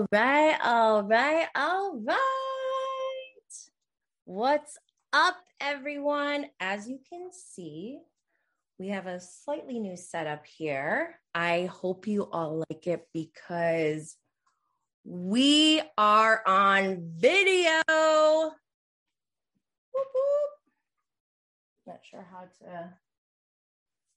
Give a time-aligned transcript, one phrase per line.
[0.00, 2.16] All right, all right, all right.
[4.24, 4.78] What's
[5.12, 6.46] up, everyone?
[6.58, 7.98] As you can see,
[8.78, 11.20] we have a slightly new setup here.
[11.34, 14.16] I hope you all like it because
[15.04, 17.82] we are on video.
[17.86, 18.54] Whoop,
[19.92, 20.50] whoop.
[21.86, 22.94] Not sure how to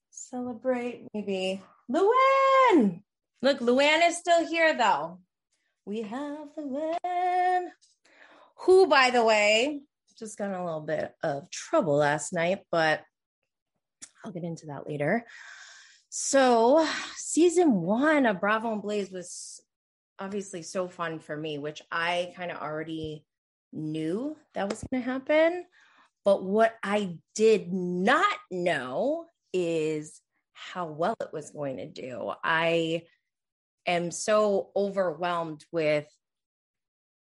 [0.08, 1.08] celebrate.
[1.12, 1.60] Maybe
[1.92, 3.02] Luann.
[3.42, 5.18] Look, Luann is still here though.
[5.86, 7.66] We have Luann,
[8.60, 9.82] who, by the way,
[10.18, 13.02] just got a little bit of trouble last night, but
[14.24, 15.26] I'll get into that later.
[16.08, 19.60] So, season one of Bravo and Blaze was
[20.18, 23.26] obviously so fun for me, which I kind of already
[23.72, 25.66] knew that was going to happen.
[26.24, 30.20] But what I did not know is
[30.54, 32.32] how well it was going to do.
[32.42, 33.02] I
[33.86, 36.06] am so overwhelmed with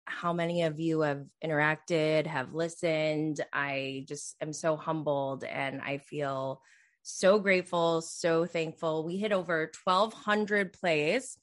[0.05, 3.41] how many of you have interacted, have listened.
[3.53, 6.63] I just am so humbled and I feel
[7.03, 9.05] so grateful, so thankful.
[9.05, 11.39] We hit over 1,200 plays.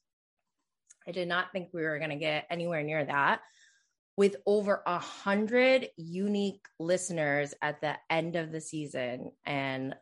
[1.07, 3.41] I did not think we were going to get anywhere near that
[4.17, 9.31] with over a hundred unique listeners at the end of the season.
[9.45, 9.95] And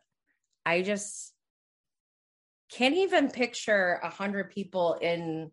[0.64, 1.32] I just
[2.70, 5.50] can't even picture a hundred people in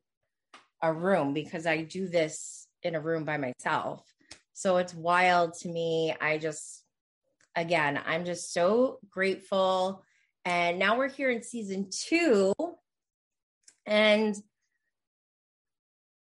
[0.82, 4.04] a room because I do this in a room by myself.
[4.54, 6.14] So it's wild to me.
[6.20, 6.84] I just,
[7.56, 10.04] again, I'm just so grateful.
[10.46, 12.54] And now we're here in season two.
[13.86, 14.36] And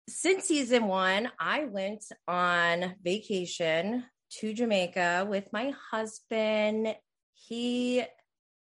[0.10, 4.04] since season one, I went on vacation
[4.40, 6.96] to Jamaica with my husband.
[7.34, 8.04] He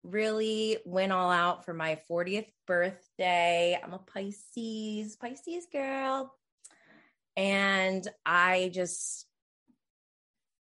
[0.03, 3.79] really went all out for my 40th birthday.
[3.83, 6.35] I'm a Pisces, Pisces girl.
[7.37, 9.27] And I just,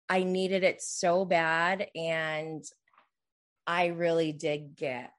[0.09, 1.87] I needed it so bad.
[1.95, 2.65] And
[3.67, 5.13] I really did get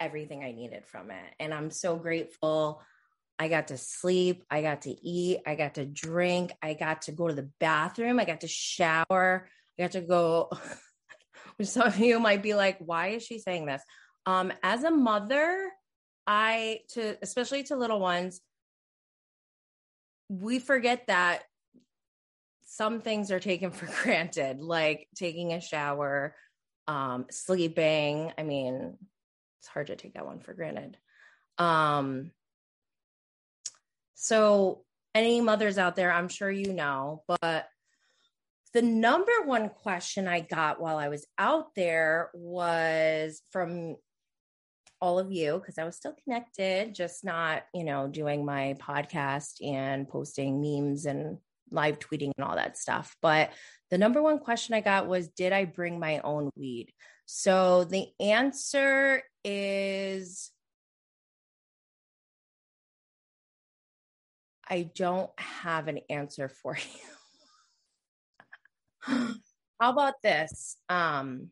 [0.00, 1.34] everything I needed from it.
[1.38, 2.82] And I'm so grateful.
[3.38, 4.44] I got to sleep.
[4.50, 5.40] I got to eat.
[5.46, 6.52] I got to drink.
[6.62, 8.18] I got to go to the bathroom.
[8.18, 9.48] I got to shower.
[9.78, 10.50] I got to go
[11.56, 13.82] which some of you might be like, why is she saying this?
[14.26, 15.70] Um, as a mother,
[16.26, 18.40] I to especially to little ones,
[20.28, 21.42] we forget that
[22.64, 26.34] some things are taken for granted, like taking a shower,
[26.88, 28.32] um, sleeping.
[28.38, 28.96] I mean,
[29.60, 30.96] it's hard to take that one for granted.
[31.58, 32.30] Um,
[34.14, 34.84] so
[35.14, 37.66] any mothers out there, I'm sure you know, but
[38.72, 43.96] the number one question I got while I was out there was from
[45.00, 49.62] all of you because I was still connected, just not, you know, doing my podcast
[49.62, 51.38] and posting memes and
[51.70, 53.16] live tweeting and all that stuff.
[53.20, 53.50] But
[53.90, 56.92] the number one question I got was Did I bring my own weed?
[57.26, 60.50] So the answer is
[64.68, 67.21] I don't have an answer for you.
[69.80, 70.76] How about this?
[70.88, 71.48] Um,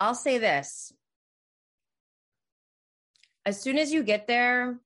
[0.00, 0.92] I'll say this.
[3.44, 4.78] As soon as you get there,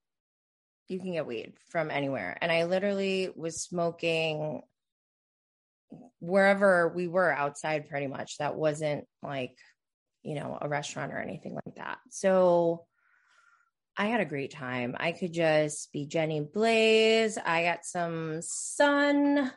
[0.88, 2.36] you can get weed from anywhere.
[2.40, 4.62] And I literally was smoking
[6.20, 8.38] wherever we were outside pretty much.
[8.38, 9.56] That wasn't like,
[10.22, 11.98] you know, a restaurant or anything like that.
[12.10, 12.84] So
[13.96, 14.96] I had a great time.
[14.98, 17.36] I could just be Jenny Blaze.
[17.38, 19.52] I got some sun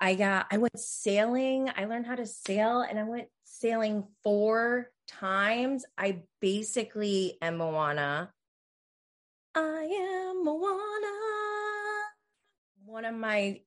[0.00, 1.70] I got I went sailing.
[1.76, 5.84] I learned how to sail and I went sailing four times.
[5.96, 8.32] I basically am Moana.
[9.54, 11.08] I am Moana.
[12.84, 13.60] One of my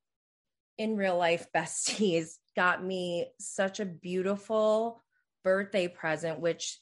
[0.77, 5.01] in real life besties got me such a beautiful
[5.43, 6.79] birthday present, which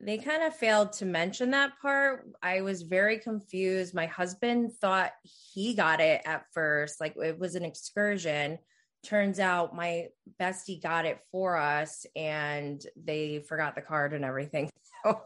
[0.00, 2.28] they kind of failed to mention that part.
[2.42, 3.94] I was very confused.
[3.94, 5.12] My husband thought
[5.52, 8.58] he got it at first, like it was an excursion.
[9.04, 10.08] Turns out my
[10.40, 14.70] bestie got it for us and they forgot the card and everything.
[15.04, 15.20] So,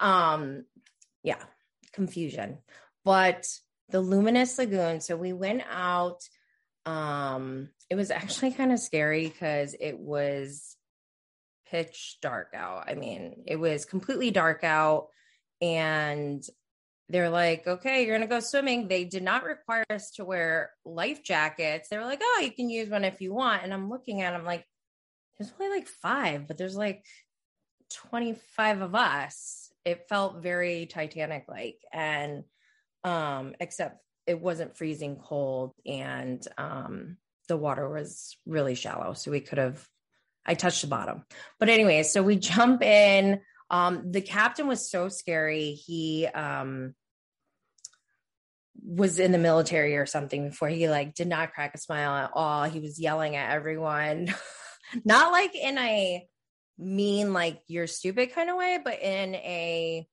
[0.00, 0.64] um,
[1.22, 1.40] yeah,
[1.92, 2.58] confusion.
[3.04, 3.46] But
[3.90, 6.28] the Luminous Lagoon, so we went out.
[6.86, 10.76] Um, it was actually kind of scary because it was
[11.70, 12.84] pitch dark out.
[12.88, 15.08] I mean, it was completely dark out.
[15.60, 16.42] And
[17.08, 18.88] they're like, okay, you're going to go swimming.
[18.88, 21.88] They did not require us to wear life jackets.
[21.88, 23.62] They were like, oh, you can use one if you want.
[23.64, 24.64] And I'm looking at them like,
[25.38, 27.04] there's only like five, but there's like
[27.94, 29.72] 25 of us.
[29.84, 31.78] It felt very Titanic like.
[31.92, 32.44] And
[33.02, 37.16] Um, except it wasn't freezing cold and um
[37.48, 39.14] the water was really shallow.
[39.14, 39.84] So we could have
[40.50, 41.24] I touched the bottom.
[41.60, 43.40] But anyway, so we jump in.
[43.70, 45.74] Um, the captain was so scary.
[45.74, 46.96] He um
[48.82, 52.32] was in the military or something before he like did not crack a smile at
[52.34, 52.64] all.
[52.64, 54.34] He was yelling at everyone.
[55.04, 56.26] not like in a
[56.76, 60.04] mean like you're stupid kind of way, but in a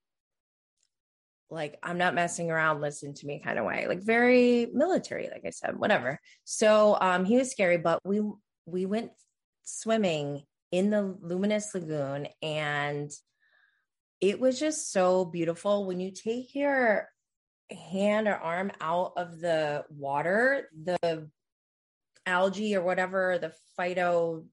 [1.49, 3.87] like I'm not messing around, listen to me kind of way.
[3.87, 6.19] Like very military, like I said, whatever.
[6.43, 8.21] So um he was scary, but we
[8.67, 9.09] we went
[9.67, 13.11] swimming in the luminous lagoon and
[14.19, 15.85] it was just so beautiful.
[15.85, 17.07] When you take your
[17.69, 21.29] hand or arm out of the water the
[22.25, 24.45] algae or whatever the phyto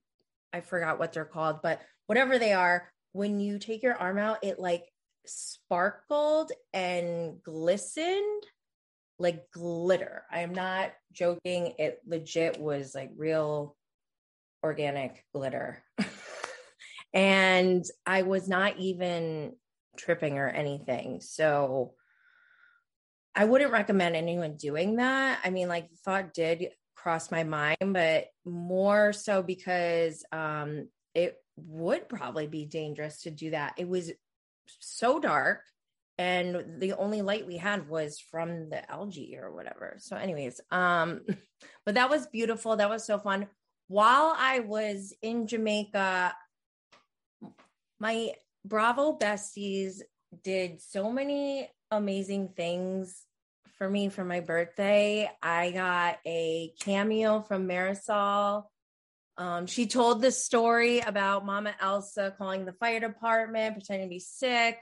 [0.51, 4.43] i forgot what they're called but whatever they are when you take your arm out
[4.43, 4.83] it like
[5.25, 8.43] sparkled and glistened
[9.19, 10.23] like glitter.
[10.31, 11.73] I'm not joking.
[11.77, 13.75] It legit was like real
[14.65, 15.83] organic glitter.
[17.13, 19.53] and I was not even
[19.97, 21.21] tripping or anything.
[21.21, 21.93] So
[23.35, 25.39] I wouldn't recommend anyone doing that.
[25.43, 31.37] I mean, like, the thought did cross my mind, but more so because um, it
[31.57, 33.75] would probably be dangerous to do that.
[33.77, 34.11] It was
[34.79, 35.61] so dark
[36.17, 39.97] and the only light we had was from the algae or whatever.
[39.99, 41.21] So anyways, um
[41.85, 42.75] but that was beautiful.
[42.75, 43.47] That was so fun
[43.87, 46.33] while I was in Jamaica,
[47.99, 48.33] my
[48.63, 50.01] Bravo besties
[50.43, 53.23] did so many amazing things
[53.77, 55.29] for me for my birthday.
[55.41, 58.63] I got a cameo from Marysol.
[59.37, 64.19] Um, she told the story about Mama Elsa calling the fire department, pretending to be
[64.19, 64.79] sick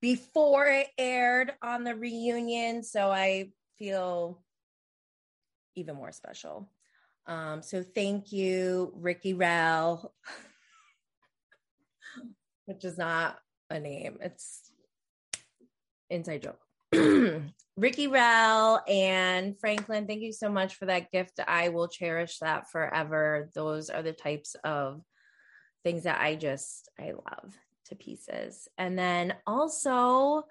[0.00, 2.82] before it aired on the reunion.
[2.84, 4.42] So I feel
[5.74, 6.70] even more special.
[7.26, 10.14] Um, so thank you, Ricky Rell,
[12.66, 13.38] which is not
[13.68, 14.70] a name, it's
[16.08, 16.60] inside joke.
[17.76, 21.40] Ricky Rell and Franklin, thank you so much for that gift.
[21.46, 23.50] I will cherish that forever.
[23.54, 25.02] Those are the types of
[25.84, 27.54] things that I just I love
[27.86, 28.68] to pieces.
[28.78, 30.44] And then also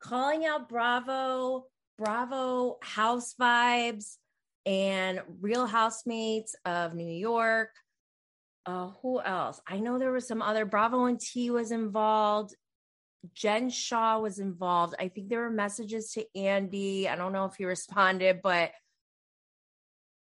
[0.00, 1.66] calling out Bravo,
[1.98, 4.16] Bravo house vibes
[4.66, 7.70] and Real Housemates of New York.
[8.66, 9.60] Uh, who else?
[9.66, 10.64] I know there was some other.
[10.64, 12.54] Bravo and Tea was involved.
[13.34, 14.94] Jen Shaw was involved.
[14.98, 17.08] I think there were messages to Andy.
[17.08, 18.72] I don't know if he responded, but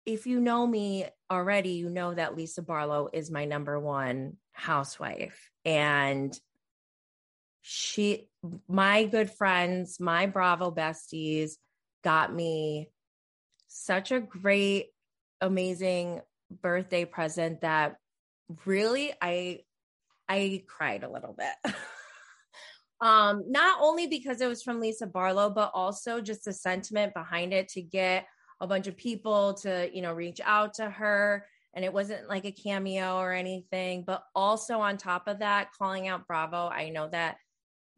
[0.06, 5.50] if you know me already, you know that Lisa Barlow is my number one housewife.
[5.64, 6.38] And
[7.62, 8.28] she,
[8.68, 11.52] my good friends, my Bravo besties
[12.02, 12.90] got me
[13.74, 14.90] such a great,
[15.40, 16.20] amazing
[16.62, 17.96] birthday present that
[18.64, 19.60] really I
[20.28, 21.74] I cried a little bit.
[23.00, 27.52] um, not only because it was from Lisa Barlow, but also just the sentiment behind
[27.52, 28.26] it to get
[28.60, 31.44] a bunch of people to, you know, reach out to her.
[31.74, 36.06] And it wasn't like a cameo or anything, but also on top of that, calling
[36.06, 36.68] out Bravo.
[36.68, 37.36] I know that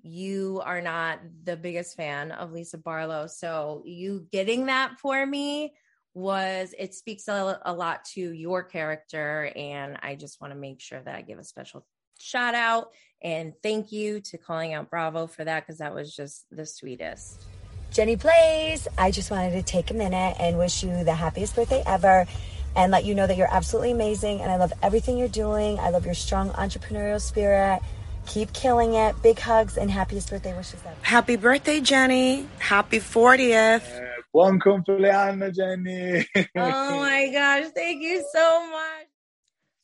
[0.06, 3.26] you are not the biggest fan of Lisa Barlow.
[3.26, 5.75] So you getting that for me
[6.14, 9.52] was it speaks a, a lot to your character.
[9.56, 11.84] And I just want to make sure that I give a special
[12.18, 16.46] shout out and thank you to calling out Bravo for that because that was just
[16.50, 17.44] the sweetest.
[17.90, 21.82] Jenny Blaze, I just wanted to take a minute and wish you the happiest birthday
[21.86, 22.26] ever
[22.75, 25.78] and let you know that you're absolutely amazing and I love everything you're doing.
[25.78, 27.80] I love your strong entrepreneurial spirit
[28.26, 29.21] Keep killing it.
[29.23, 30.97] Big hugs and happiest birthday wishes ever.
[31.02, 32.47] Happy birthday, Jenny.
[32.59, 33.97] Happy 40th.
[33.97, 36.26] Uh, buon compleanno, Jenny.
[36.56, 37.71] oh my gosh.
[37.75, 39.06] Thank you so much.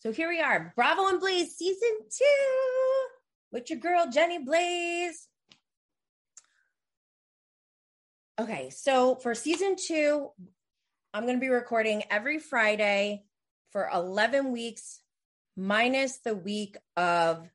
[0.00, 3.06] So here we are, Bravo and Blaze season two
[3.52, 5.28] with your girl, Jenny Blaze.
[8.40, 10.30] Okay, so for season two,
[11.14, 13.22] I'm going to be recording every Friday
[13.70, 15.00] for 11 weeks,
[15.56, 17.48] minus the week of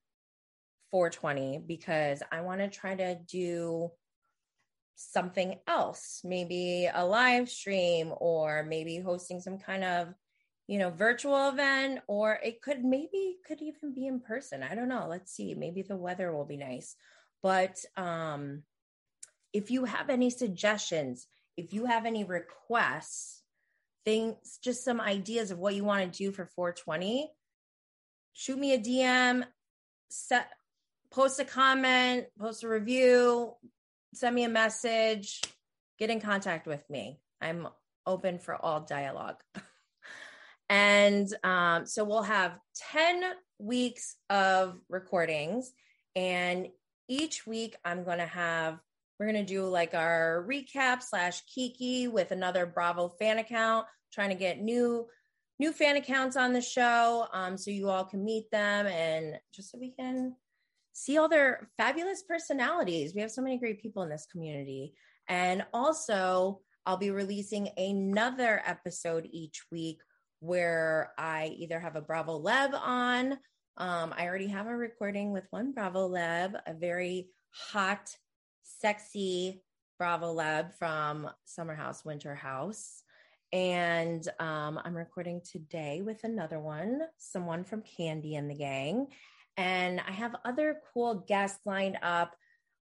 [0.92, 3.92] 420 because I want to try to do
[4.96, 10.14] something else, maybe a live stream or maybe hosting some kind of,
[10.68, 14.64] you know, virtual event or it could maybe could even be in person.
[14.64, 15.08] I don't know.
[15.08, 15.54] Let's see.
[15.54, 16.96] Maybe the weather will be nice.
[17.44, 18.64] But um
[19.54, 23.42] if you have any suggestions, if you have any requests,
[24.04, 27.32] things just some ideas of what you want to do for 420,
[28.34, 29.44] shoot me a DM,
[30.10, 30.50] set
[31.12, 33.54] post a comment, post a review,
[34.14, 35.42] send me a message.
[36.00, 37.20] get in contact with me.
[37.42, 37.68] I'm
[38.06, 39.42] open for all dialogue.
[40.70, 42.60] and um, so we'll have
[42.92, 43.24] 10
[43.60, 45.72] weeks of recordings.
[46.16, 46.68] And
[47.08, 48.80] each week I'm going to have,
[49.20, 54.30] we're going to do like our recap slash Kiki with another Bravo fan account, trying
[54.30, 55.08] to get new
[55.60, 59.72] new fan accounts on the show um, so you all can meet them and just
[59.72, 60.36] so we can
[60.98, 63.14] see all their fabulous personalities.
[63.14, 64.96] We have so many great people in this community.
[65.28, 70.00] And also, I'll be releasing another episode each week
[70.40, 73.34] where I either have a Bravo Leb on.
[73.78, 78.10] Um, I already have a recording with one Bravo Leb, a very hot,
[78.64, 79.62] sexy
[80.00, 83.04] Bravo Leb from Summer House, Winter House.
[83.54, 89.10] And um, I'm recording today with another one, someone from Kandi and the Gang.
[89.58, 92.36] And I have other cool guests lined up.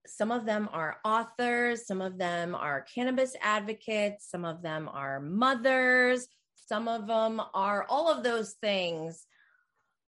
[0.06, 5.20] Some of them are authors, some of them are cannabis advocates, some of them are
[5.20, 9.26] mothers, some of them are all of those things.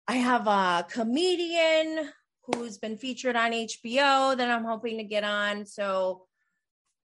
[0.08, 2.10] I have a comedian
[2.44, 5.64] who's been featured on HBO that I'm hoping to get on.
[5.64, 6.26] So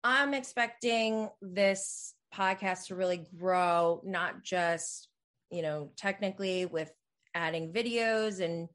[0.04, 5.10] I'm expecting this podcast to really grow, not just,
[5.51, 6.92] you know, technically with
[7.34, 8.70] adding videos and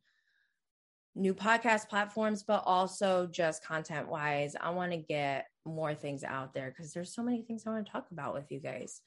[1.15, 4.55] new podcast platforms, but also just content wise.
[4.61, 7.87] I want to get more things out there because there's so many things I want
[7.87, 9.01] to talk about with you guys.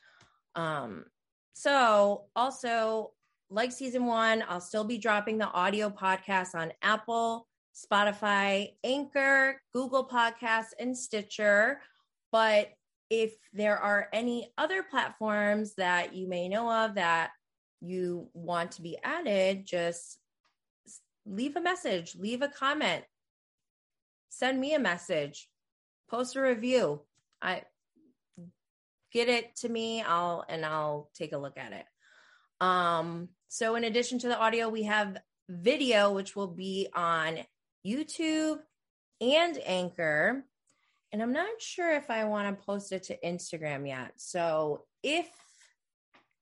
[0.56, 1.06] Um,
[1.54, 3.12] so also
[3.50, 10.08] like season one, I'll still be dropping the audio podcast on Apple, Spotify, Anchor, Google
[10.08, 11.82] Podcasts, and Stitcher.
[12.32, 12.70] But
[13.10, 17.32] if there are any other platforms that you may know of that
[17.82, 20.18] you want to be added, just
[21.26, 23.04] leave a message, leave a comment,
[24.30, 25.48] send me a message,
[26.10, 27.02] post a review.
[27.42, 27.64] I
[29.12, 31.86] get it to me, I'll and I'll take a look at it.
[32.62, 35.18] Um so in addition to the audio, we have
[35.50, 37.40] video which will be on
[37.86, 38.60] YouTube
[39.22, 40.44] and Anchor.
[41.12, 44.14] And I'm not sure if I want to post it to Instagram yet.
[44.16, 45.30] So if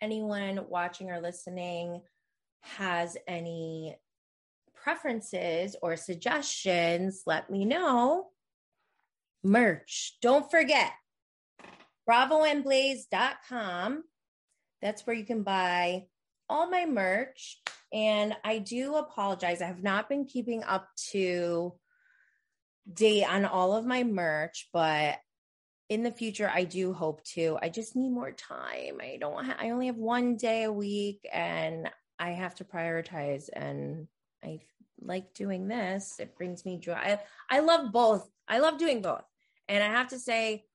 [0.02, 2.02] anyone watching or listening
[2.62, 3.98] has any
[4.84, 8.28] preferences or suggestions, let me know.
[9.44, 10.18] Merch.
[10.22, 10.92] Don't forget
[12.10, 14.04] bravoandblaze.com.
[14.82, 16.06] That's where you can buy
[16.50, 17.62] all my merch.
[17.94, 19.62] And I do apologize.
[19.62, 21.74] I have not been keeping up to
[22.92, 25.20] date on all of my merch, but
[25.90, 27.58] in the future I do hope to.
[27.62, 29.00] I just need more time.
[29.02, 33.50] I don't ha- I only have one day a week and I have to prioritize
[33.52, 34.08] and
[34.44, 34.62] I
[35.02, 36.16] like doing this.
[36.20, 36.94] It brings me joy.
[36.94, 38.30] I, I love both.
[38.48, 39.24] I love doing both.
[39.68, 40.66] And I have to say,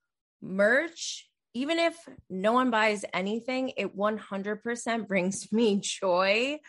[0.40, 1.97] merch, even if
[2.28, 6.61] no one buys anything, it 100% brings me joy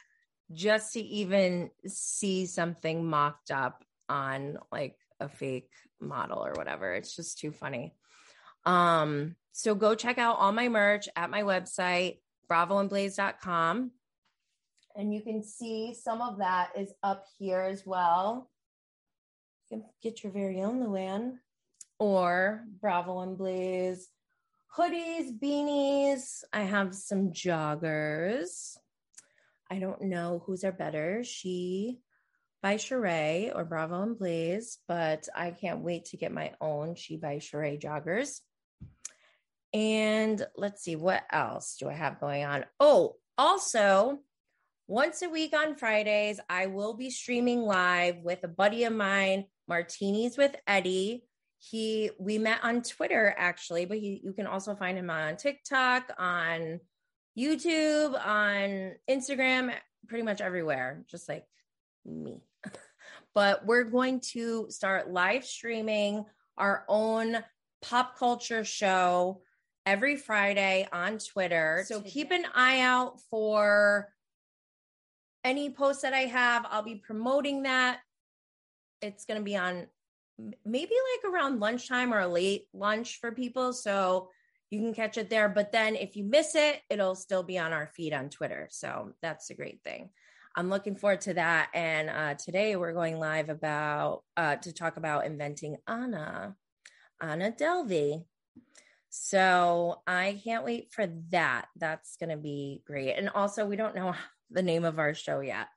[0.51, 6.93] just to even see something mocked up on like a fake model or whatever.
[6.93, 7.93] It's just too funny.
[8.65, 13.91] Um, so go check out all my merch at my website, bravoandblaze.com
[14.97, 18.49] and you can see some of that is up here as well.
[19.69, 21.35] You can get your very own Luann
[21.99, 24.09] or Bravo and Blaze
[24.75, 26.43] hoodies, beanies.
[26.51, 28.77] I have some joggers.
[29.69, 31.99] I don't know whose are better, she
[32.63, 37.17] by Sheree or Bravo and Blaze, but I can't wait to get my own She
[37.17, 38.41] by Sheree joggers.
[39.73, 42.65] And let's see, what else do I have going on?
[42.79, 44.19] Oh, also,
[44.87, 49.45] once a week on Fridays, I will be streaming live with a buddy of mine,
[49.67, 51.25] Martinis with Eddy.
[51.59, 56.13] He we met on Twitter actually, but he, you can also find him on TikTok,
[56.17, 56.79] on
[57.37, 59.73] YouTube, on Instagram,
[60.07, 61.43] pretty much everywhere, just like
[62.05, 62.41] me.
[63.35, 66.25] but we're going to start live streaming
[66.57, 67.37] our own
[67.81, 69.41] pop culture show
[69.85, 71.83] every Friday on Twitter.
[71.87, 74.09] So keep an eye out for
[75.43, 77.99] any post that I have, I'll be promoting that.
[79.01, 79.87] It's going to be on
[80.65, 83.73] maybe like around lunchtime or a late lunch for people.
[83.73, 84.29] So
[84.69, 85.49] you can catch it there.
[85.49, 88.67] But then if you miss it, it'll still be on our feed on Twitter.
[88.71, 90.09] So that's a great thing.
[90.55, 91.69] I'm looking forward to that.
[91.73, 96.55] And uh, today we're going live about uh, to talk about inventing Anna,
[97.21, 98.25] Anna Delvey.
[99.09, 101.67] So I can't wait for that.
[101.77, 103.13] That's going to be great.
[103.13, 104.13] And also, we don't know
[104.51, 105.67] the name of our show yet,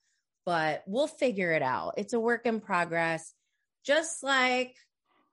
[0.46, 1.94] but we'll figure it out.
[1.96, 3.32] It's a work in progress.
[3.84, 4.74] Just like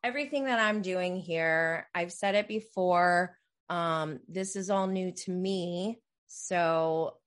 [0.03, 3.38] everything that I'm doing here, I've said it before.
[3.70, 6.00] Um, this is all new to me.
[6.27, 7.17] So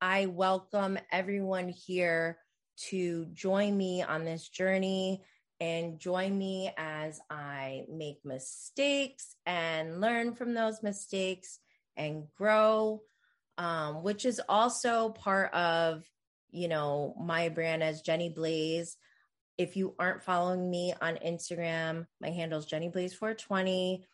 [0.00, 2.38] I welcome everyone here
[2.88, 5.22] to join me on this journey
[5.60, 11.58] and join me as I make mistakes and learn from those mistakes
[11.96, 13.02] and grow,
[13.60, 16.02] um, which is also part of,
[16.50, 18.96] you know, my brand as Jenny Blaze.
[19.58, 24.06] If you aren't following me on Instagram, my handle is Jenny Blaze 420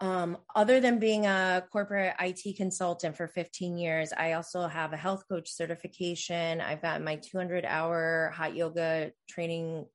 [0.00, 4.96] um, other than being a corporate IT consultant for 15 years, I also have a
[4.96, 6.60] health coach certification.
[6.60, 9.86] I've got my 200 hour hot yoga training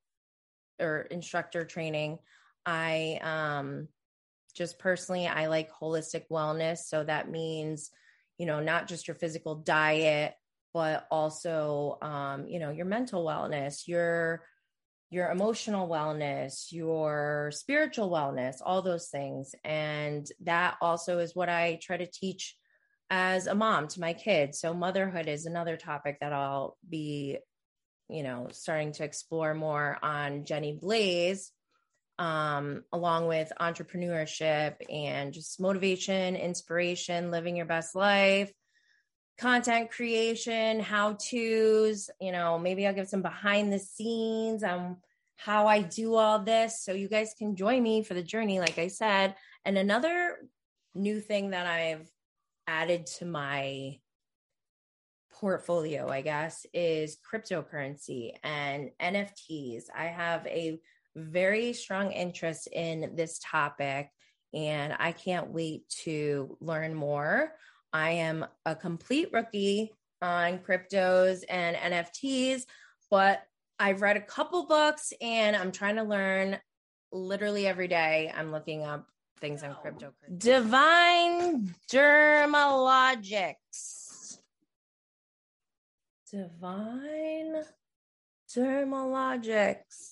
[0.80, 2.18] or instructor training.
[2.66, 3.88] I um,
[4.54, 6.78] just personally, I like holistic wellness.
[6.78, 7.90] So that means,
[8.38, 10.34] you know, not just your physical diet,
[10.74, 14.44] but also, um, you know, your mental wellness, your
[15.12, 19.54] your emotional wellness, your spiritual wellness, all those things.
[19.62, 22.56] And that also is what I try to teach
[23.10, 24.58] as a mom to my kids.
[24.58, 27.36] So, motherhood is another topic that I'll be,
[28.08, 31.52] you know, starting to explore more on Jenny Blaze,
[32.18, 38.52] um, along with entrepreneurship and just motivation, inspiration, living your best life
[39.38, 44.98] content creation, how to's, you know, maybe I'll give some behind the scenes on
[45.36, 46.84] how I do all this.
[46.84, 49.34] So you guys can join me for the journey, like I said.
[49.64, 50.36] And another
[50.94, 52.08] new thing that I've
[52.68, 53.98] added to my
[55.32, 59.84] portfolio, I guess, is cryptocurrency and NFTs.
[59.96, 60.78] I have a
[61.14, 64.10] very strong interest in this topic
[64.54, 67.54] and I can't wait to learn more.
[67.92, 72.62] I am a complete rookie on cryptos and NFTs,
[73.10, 73.42] but
[73.78, 76.58] I've read a couple books and I'm trying to learn
[77.10, 78.32] literally every day.
[78.34, 79.08] I'm looking up
[79.40, 80.38] things on cryptocurrency.
[80.38, 83.56] Devine Dermalogix.
[86.30, 87.64] Devine
[88.54, 90.11] Dermalogix.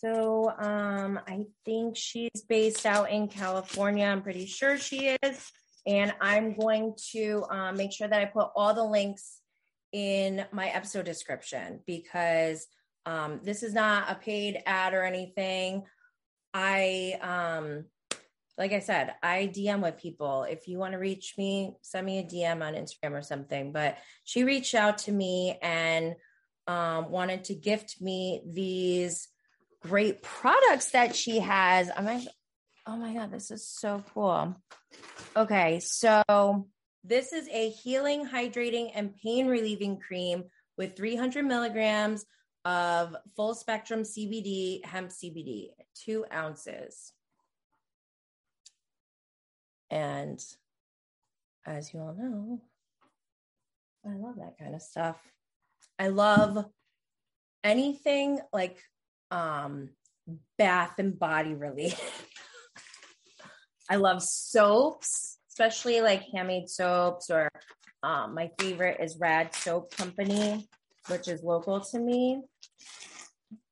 [0.00, 4.04] So um, I think she's based out in California.
[4.04, 5.50] I'm pretty sure she is.
[5.86, 9.40] And I'm going to um, make sure that I put all the links
[9.92, 12.66] in my episode description because
[13.06, 15.84] um, this is not a paid ad or anything.
[16.52, 17.84] I, um,
[18.58, 20.42] like I said, I DM with people.
[20.42, 23.72] If you want to reach me, send me a DM on Instagram or something.
[23.72, 26.16] But she reached out to me and
[26.66, 29.28] um, wanted to gift me these
[29.86, 31.90] great products that she has.
[31.94, 32.26] I'm like,
[32.86, 34.56] oh my God, this is so cool.
[35.36, 36.66] Okay, so
[37.04, 40.44] this is a healing, hydrating, and pain relieving cream
[40.76, 42.24] with 300 milligrams
[42.64, 47.12] of full spectrum CBD, hemp CBD, two ounces.
[49.90, 50.42] And
[51.64, 52.60] as you all know,
[54.04, 55.16] I love that kind of stuff.
[55.98, 56.64] I love
[57.62, 58.78] anything like
[59.30, 59.90] um
[60.58, 62.00] bath and body relief.
[63.90, 67.48] I love soaps, especially like handmade soaps, or
[68.02, 70.68] um, my favorite is Rad Soap Company,
[71.08, 72.42] which is local to me.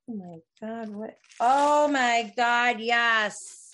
[0.08, 1.16] Oh my God, what?
[1.40, 3.64] Oh my God, yes.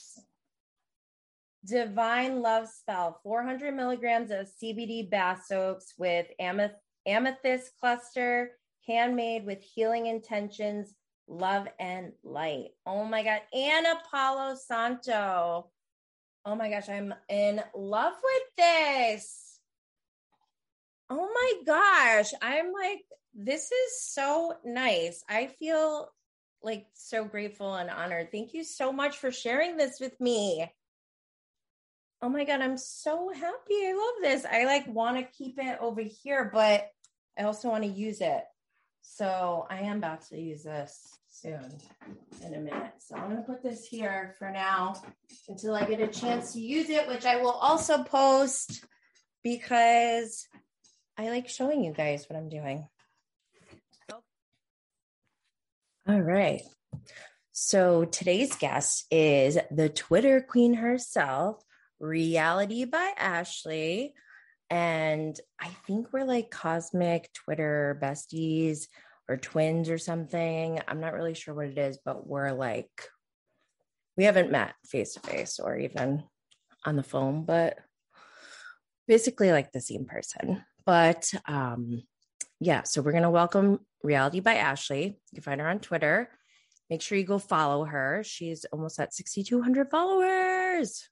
[1.67, 6.73] Devine Love Spell, 400 milligrams of CBD bath soaps with ameth-
[7.07, 8.53] amethyst cluster,
[8.87, 10.95] handmade with healing intentions,
[11.31, 12.71] love and light.
[12.85, 13.41] Oh my God.
[13.55, 15.71] And Palo Santo.
[16.45, 19.59] Oh my gosh, I'm in love with this.
[21.09, 23.01] Oh my gosh, I'm like,
[23.35, 25.25] this is so nice.
[25.29, 26.09] I feel
[26.63, 28.31] like so grateful and honored.
[28.33, 30.71] Thank you so much for sharing this with me.
[32.23, 33.75] Oh my God, I'm so happy.
[33.75, 34.47] I love this.
[34.51, 36.89] I like want to keep it over here, but
[37.39, 38.43] I also want to use it.
[39.03, 41.79] So I am about to use this soon
[42.45, 42.93] in a minute.
[42.99, 44.95] So I'm going to put this here for now
[45.49, 48.85] until I get a chance to use it, which I will also post
[49.43, 50.47] because
[51.17, 52.87] I like showing you guys what I'm doing.
[56.09, 56.63] All right.
[57.53, 61.63] So today's guest is the Twitter queen herself,
[61.99, 64.15] Reality by Ashley.
[64.71, 68.87] And I think we're like cosmic Twitter besties
[69.31, 70.81] or twins or something.
[70.89, 72.91] I'm not really sure what it is, but we're like,
[74.17, 76.25] we haven't met face to face or even
[76.85, 77.79] on the phone, but
[79.07, 80.65] basically like the same person.
[80.85, 82.03] But um,
[82.59, 85.05] yeah, so we're going to welcome Reality by Ashley.
[85.05, 86.29] You can find her on Twitter.
[86.89, 88.23] make sure you go follow her.
[88.25, 91.09] She's almost at 6,200 followers.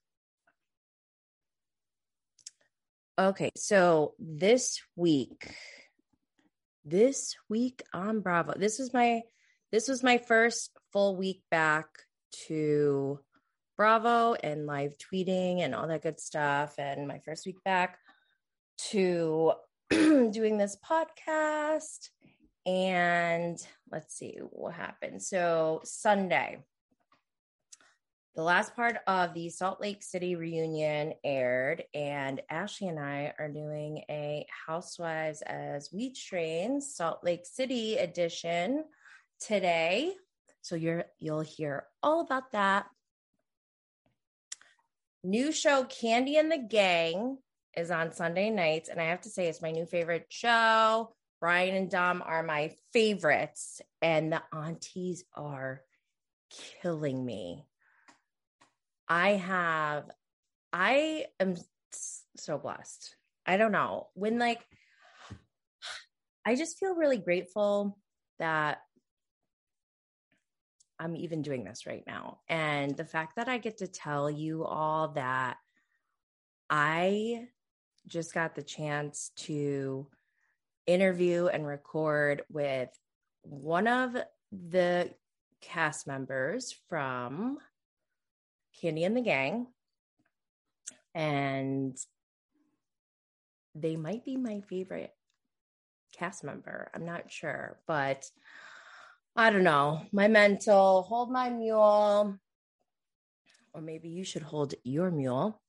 [3.17, 5.53] Okay, so this week,
[6.89, 9.21] this week on Bravo, this was my
[9.71, 11.87] this was my first full week back
[12.47, 13.19] to
[13.77, 16.75] Bravo and live tweeting and all that good stuff.
[16.77, 17.97] And my first week back
[18.89, 19.53] to
[19.89, 22.09] doing this podcast.
[22.65, 23.57] And
[23.91, 25.21] let's see what happened.
[25.21, 26.63] So, Sunday,
[28.39, 33.49] the last part of the Salt Lake City reunion aired, and Ashley and I are
[33.49, 38.85] doing a Housewives as Weed Strains Salt Lake City edition
[39.41, 40.13] today.
[40.61, 42.85] So you're you'll hear all about that.
[45.21, 47.39] New show Kandi and the Gang
[47.75, 51.13] is on Sunday nights, and I have to say it's my new favorite show.
[51.41, 55.81] Brian and Dom are my favorites, and the aunties are
[56.81, 57.65] killing me.
[59.09, 60.09] I have,
[60.71, 61.55] I am
[62.37, 63.15] so blessed.
[63.45, 64.61] I don't know when like
[66.45, 67.97] I just feel really grateful
[68.37, 68.79] that
[70.99, 72.39] I'm even doing this right now.
[72.47, 75.57] And the fact that I get to tell you all that
[76.69, 77.47] I
[78.07, 80.07] just got the chance to
[80.85, 82.89] interview and record with
[83.41, 84.15] one of
[84.51, 85.11] the
[85.61, 87.57] cast members from
[88.81, 89.67] Kandi and the Gang.
[91.13, 91.97] And
[93.75, 95.13] they might be my favorite
[96.17, 96.91] cast member.
[96.93, 98.29] I'm not sure, but
[99.35, 102.37] I don't know, my mental, hold my mule.
[103.73, 105.61] Or maybe you should hold your mule.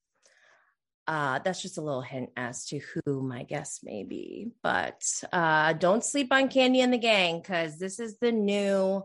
[1.07, 4.53] Uh, that's just a little hint as to who my guest may be.
[4.62, 9.05] But uh, don't sleep on Kandi and the Gang because this is the new,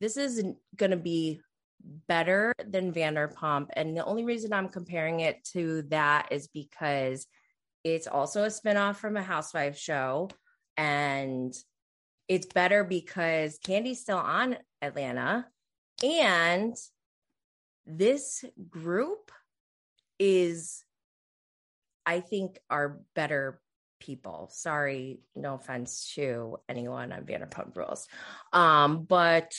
[0.00, 0.42] this is
[0.76, 1.40] going to be
[2.08, 3.68] better than Vanderpump.
[3.74, 7.26] And the only reason I'm comparing it to that is because
[7.82, 10.30] it's also a spinoff from a housewife show.
[10.76, 11.54] And
[12.28, 15.46] it's better because Kandi's still on Atlanta
[16.02, 16.74] and
[17.86, 19.30] this group
[20.18, 20.84] is
[22.06, 23.60] I think are better
[24.00, 24.48] people.
[24.52, 28.06] Sorry, no offense to anyone on Vanderpump Rules.
[28.52, 29.54] Um, but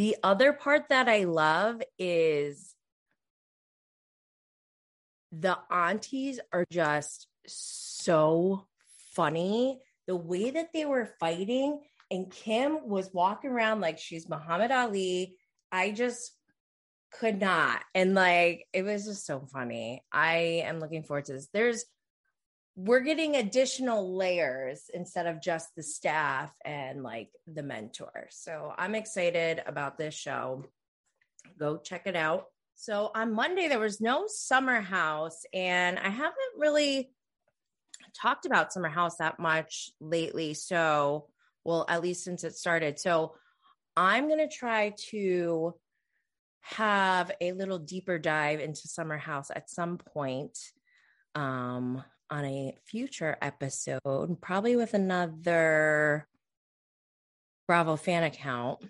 [0.00, 2.74] the other part that I love is
[5.30, 8.66] the aunties are just so
[9.12, 9.78] funny.
[10.06, 15.36] The way that they were fighting, and Kim was walking around like she's Muhammad Ali.
[15.70, 16.32] I just
[17.12, 17.82] could not.
[17.94, 20.02] And like, it was just so funny.
[20.10, 21.48] I am looking forward to this.
[21.52, 21.84] There's,
[22.76, 28.28] we're getting additional layers instead of just the staff and like the mentor.
[28.30, 30.64] So I'm excited about this show.
[31.58, 32.46] Go check it out.
[32.74, 37.10] So on Monday, there was no summer house, and I haven't really
[38.14, 40.54] talked about summer house that much lately.
[40.54, 41.26] So,
[41.62, 42.98] well, at least since it started.
[42.98, 43.34] So,
[43.96, 45.74] I'm going to try to
[46.62, 50.56] have a little deeper dive into summer house at some point
[51.34, 56.26] um, on a future episode, probably with another
[57.66, 58.80] Bravo fan account.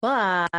[0.00, 0.50] But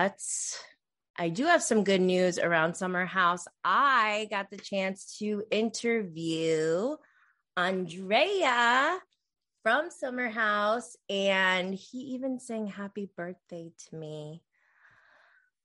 [1.17, 3.47] I do have some good news around Summer House.
[3.63, 6.95] I got the chance to interview
[7.55, 8.99] Andrea
[9.63, 14.41] from Summer House, and he even sang happy birthday to me.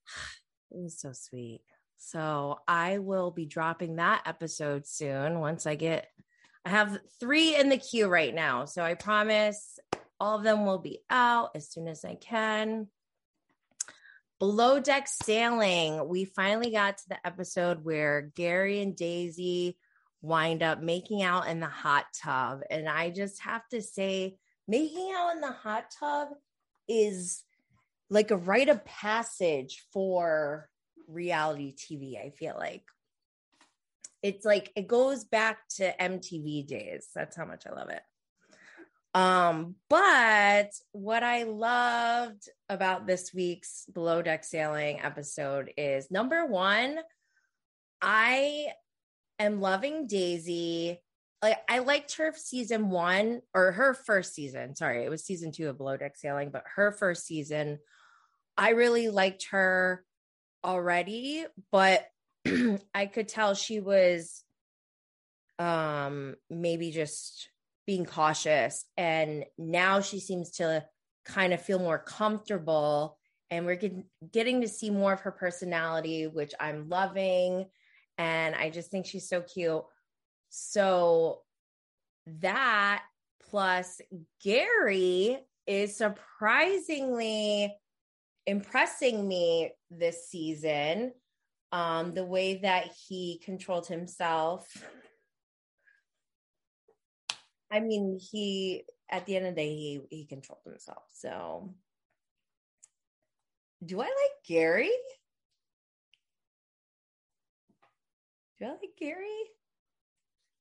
[0.70, 1.62] It was so sweet.
[1.96, 6.08] So I will be dropping that episode soon once I get
[6.64, 8.66] I have three in the queue right now.
[8.66, 9.78] So I promise
[10.18, 12.88] all of them will be out as soon as I can.
[14.38, 19.78] Below Deck Sailing, we finally got to the episode where Gary and Daisy
[20.22, 22.60] wind up making out in the hot tub.
[22.70, 24.36] And I just have to say,
[24.68, 26.28] making out in the hot tub
[26.88, 27.42] is
[28.10, 30.68] like a rite of passage for
[31.06, 32.82] reality TV, I feel like.
[34.22, 37.08] It's like it goes back to MTV days.
[37.14, 38.02] That's how much I love it.
[39.14, 46.98] Um, but what I loved about this week's Below Deck Sailing episode is number one,
[48.00, 48.68] I
[49.38, 51.00] am loving Daisy.
[51.42, 54.76] Like I liked her season one or her first season.
[54.76, 57.78] Sorry, it was season two of Below Deck Sailing, but her first season,
[58.56, 60.04] I really liked her
[60.64, 61.44] already.
[61.70, 62.06] But
[62.94, 64.44] I could tell she was
[65.58, 67.50] um maybe just
[67.86, 70.82] being cautious and now she seems to
[71.26, 73.18] kind of feel more comfortable
[73.50, 73.94] and we're get,
[74.32, 77.66] getting to see more of her personality which I'm loving
[78.16, 79.82] and I just think she's so cute.
[80.50, 81.40] So
[82.40, 83.02] that
[83.50, 84.00] plus
[84.42, 87.74] Gary is surprisingly
[88.50, 91.12] impressing me this season.
[91.72, 94.66] Um, the way that he controlled himself.
[97.70, 101.04] I mean, he at the end of the day, he he controlled himself.
[101.12, 101.72] So
[103.84, 104.90] do I like Gary?
[108.58, 109.28] Do I like Gary?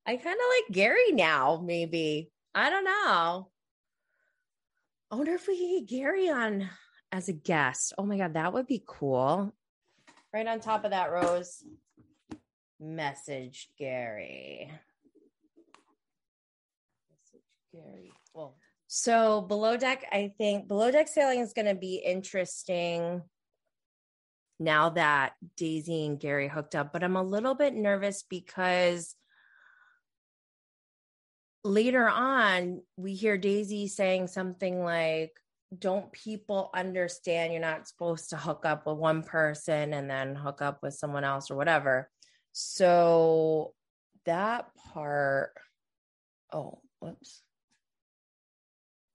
[0.06, 2.30] I kind of like Gary now, maybe.
[2.54, 3.50] I don't know.
[5.10, 6.70] I wonder if we could get Gary on
[7.12, 7.92] as a guest.
[7.98, 9.54] Oh my God, that would be cool.
[10.32, 11.64] Right on top of that, Rose.
[12.78, 14.70] Message Gary.
[17.10, 18.12] Message Gary.
[18.32, 23.22] Well, so below deck, I think below deck sailing is going to be interesting
[24.58, 29.14] now that Daisy and Gary hooked up, but I'm a little bit nervous because
[31.64, 35.32] later on we hear Daisy saying something like,
[35.76, 40.62] don't people understand you're not supposed to hook up with one person and then hook
[40.62, 42.10] up with someone else or whatever?
[42.52, 43.72] So
[44.26, 45.52] that part,
[46.52, 47.42] oh, whoops.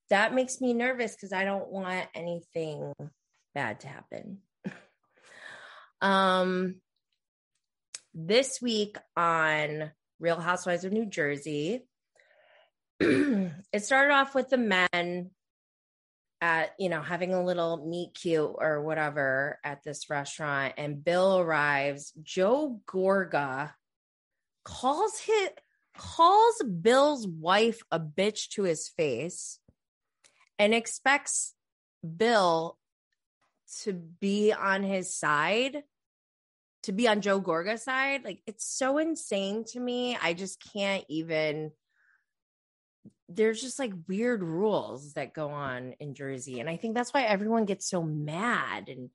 [0.10, 2.94] That makes me nervous because I don't want anything
[3.54, 4.40] bad to happen.
[6.02, 6.82] Um,
[8.14, 11.88] this week on Real Housewives of New Jersey,
[13.00, 15.32] it started off with the men
[16.42, 21.40] at you know having a little meet cute or whatever at this restaurant and bill
[21.40, 23.72] arrives joe gorga
[24.64, 25.50] calls his
[25.98, 29.60] calls bill's wife a bitch to his face
[30.60, 31.54] and expects
[32.18, 32.78] bill
[33.84, 35.84] to be on his side,
[36.84, 38.24] to be on Joe Gorga's side.
[38.24, 40.18] Like it's so insane to me.
[40.22, 41.72] I just can't even
[43.28, 46.60] there's just like weird rules that go on in Jersey.
[46.60, 48.88] And I think that's why everyone gets so mad.
[48.88, 49.10] And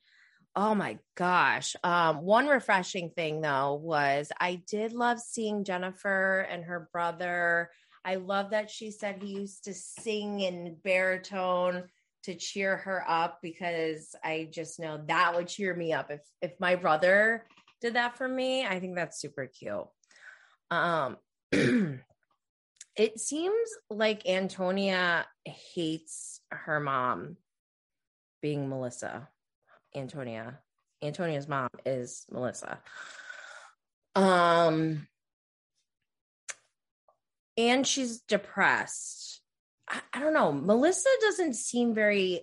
[0.57, 1.77] oh my gosh.
[1.85, 7.71] Um, one refreshing thing though was I did love seeing Jennifer and her brother.
[8.05, 11.85] I love that she said he used to sing in baritone
[12.23, 16.59] to cheer her up because I just know that would cheer me up if if
[16.61, 17.47] my brother
[17.81, 18.67] did that for me.
[18.67, 19.87] I think that's super cute.
[20.71, 21.17] Um
[23.01, 27.39] it seems like Antonia hates her mom
[28.43, 29.27] being Melissa.
[29.97, 30.59] Antonia.
[31.03, 32.79] Antonia's mom is Melissa.
[34.15, 35.07] Um
[37.57, 39.41] and she's depressed
[39.89, 40.53] I, I don't know.
[40.53, 42.43] Melissa doesn't seem very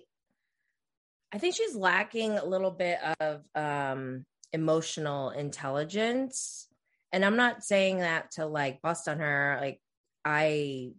[1.30, 6.66] I think she's lacking a little bit of um emotional intelligence.
[7.12, 9.58] And I'm not saying that to like bust on her.
[9.60, 9.80] Like
[10.28, 10.92] I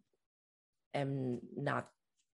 [0.96, 1.88] am not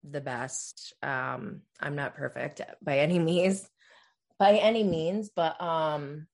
[0.03, 0.93] the best.
[1.01, 3.67] Um I'm not perfect by any means
[4.37, 6.27] by any means, but um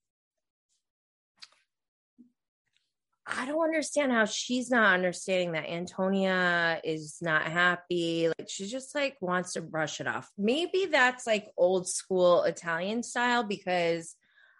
[3.30, 8.30] I don't understand how she's not understanding that Antonia is not happy.
[8.30, 10.32] Like she just like wants to brush it off.
[10.38, 14.16] Maybe that's like old school Italian style because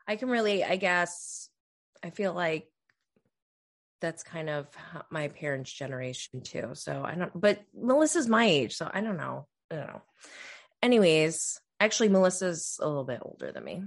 [0.06, 1.50] I can really, I guess,
[2.04, 2.68] I feel like
[4.02, 4.68] that's kind of
[5.10, 6.70] my parents' generation too.
[6.74, 9.48] So I don't, but Melissa's my age, so I don't know.
[9.72, 10.02] I don't know.
[10.82, 13.84] Anyways, actually, Melissa's a little bit older than me.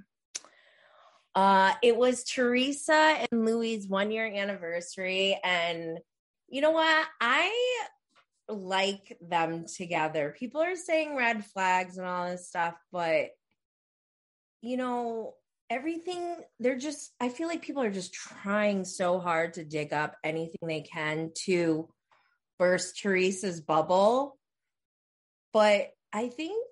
[1.34, 5.38] Uh, it was Teresa and Louis' one year anniversary.
[5.44, 5.98] And
[6.48, 7.06] you know what?
[7.20, 7.86] I
[8.48, 10.34] like them together.
[10.36, 13.28] People are saying red flags and all this stuff, but
[14.60, 15.34] you know,
[15.70, 20.16] everything they're just, I feel like people are just trying so hard to dig up
[20.24, 21.88] anything they can to
[22.58, 24.36] burst Teresa's bubble.
[25.52, 26.62] But I think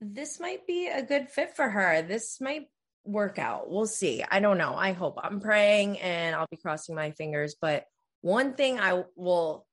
[0.00, 2.02] this might be a good fit for her.
[2.02, 2.68] This might
[3.04, 3.70] work out.
[3.70, 4.24] We'll see.
[4.28, 4.74] I don't know.
[4.74, 7.54] I hope I'm praying and I'll be crossing my fingers.
[7.60, 7.84] But
[8.22, 9.66] one thing I will,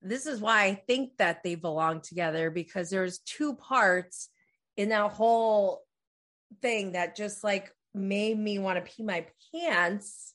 [0.00, 4.30] this is why I think that they belong together because there's two parts
[4.76, 5.82] in that whole
[6.60, 10.34] thing that just like made me want to pee my pants.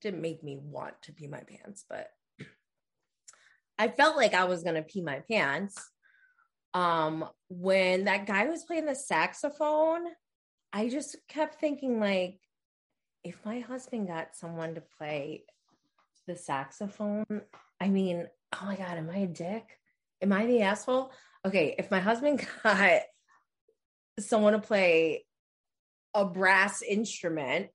[0.00, 2.08] Didn't make me want to pee my pants, but
[3.78, 5.76] I felt like I was going to pee my pants.
[6.74, 10.06] Um, when that guy was playing the saxophone
[10.72, 12.40] I just kept thinking like
[13.24, 15.44] if my husband got someone to play
[16.26, 17.24] the saxophone,
[17.80, 19.64] I mean, oh my God, am I a dick?
[20.22, 21.10] Am I the asshole?
[21.44, 23.02] Okay, if my husband got
[24.18, 25.24] someone to play
[26.14, 27.68] a brass instrument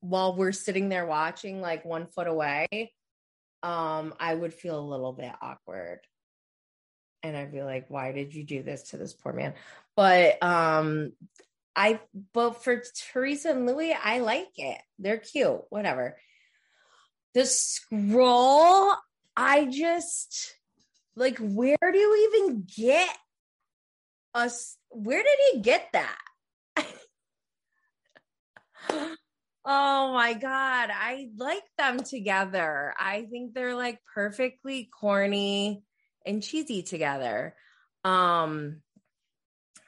[0.00, 2.92] while we're sitting there watching like one foot away,
[3.62, 6.00] um, I would feel a little bit awkward.
[7.22, 9.54] And I'd be like, why did you do this to this poor man?
[9.96, 11.12] But um
[11.74, 12.00] I
[12.34, 14.78] but for Teresa and Louis, I like it.
[14.98, 16.16] They're cute, whatever.
[17.32, 18.92] The scroll,
[19.34, 20.54] I just
[21.16, 23.16] like where do you even get
[24.34, 26.18] us where did he get that?
[29.64, 32.94] oh my god, I like them together.
[32.98, 35.82] I think they're like perfectly corny
[36.24, 37.54] and cheesy together.
[38.04, 38.82] Um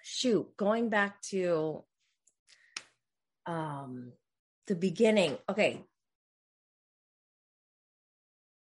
[0.02, 1.84] shoot, going back to
[3.46, 4.12] um
[4.66, 5.38] the beginning.
[5.48, 5.84] Okay.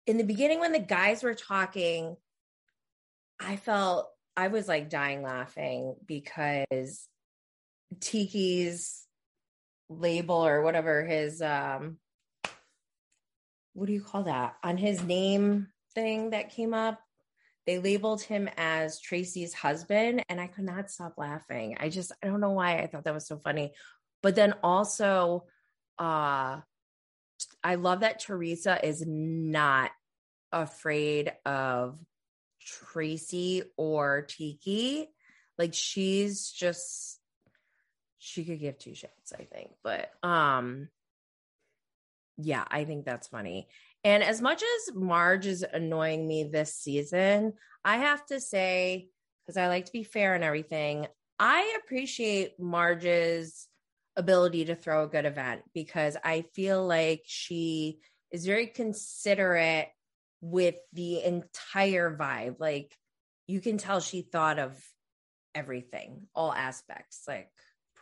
[0.08, 2.17] In the beginning when the guys were talking,
[3.39, 7.08] I felt I was like dying laughing because
[8.00, 9.06] Tiki's
[9.89, 11.98] label or whatever his um
[13.74, 17.02] what do you call that on his name thing that came up
[17.67, 21.78] they labeled him as Tracy's husband and I could not stop laughing.
[21.80, 23.74] I just I don't know why I thought that was so funny.
[24.24, 25.46] But then also
[26.00, 26.62] uh
[27.63, 29.91] I love that Teresa is not
[30.52, 32.00] afraid of
[32.65, 35.08] Tracy or Tiki.
[35.58, 37.19] Like she's just
[38.17, 39.71] she could give two shits, I think.
[39.84, 40.89] But um
[42.38, 43.67] yeah, I think that's funny.
[44.04, 47.54] And as much as Marge is annoying me this season,
[47.86, 49.10] I have to say,
[49.45, 53.67] because I like to be fair and everything, I appreciate Marge's
[54.15, 58.00] ability to throw a good event because I feel like she
[58.32, 59.89] is very considerate
[60.41, 62.56] with the entire vibe.
[62.60, 62.95] Like
[63.47, 64.84] you can tell she thought of
[65.54, 67.49] everything, all aspects, like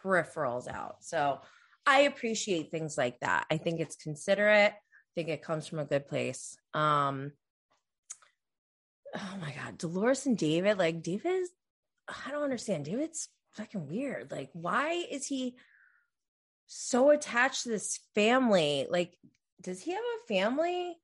[0.03, 0.97] peripherals out.
[1.01, 1.39] So
[1.85, 3.45] I appreciate things like that.
[3.51, 4.73] I think it's considerate.
[4.73, 6.57] I think it comes from a good place.
[6.73, 7.33] Um
[9.15, 11.43] oh my god, Dolores and David, like David
[12.07, 12.85] I don't understand.
[12.85, 14.31] David's fucking weird.
[14.31, 15.55] Like why is he
[16.67, 18.87] so attached to this family?
[18.89, 19.17] Like
[19.61, 20.95] does he have a family?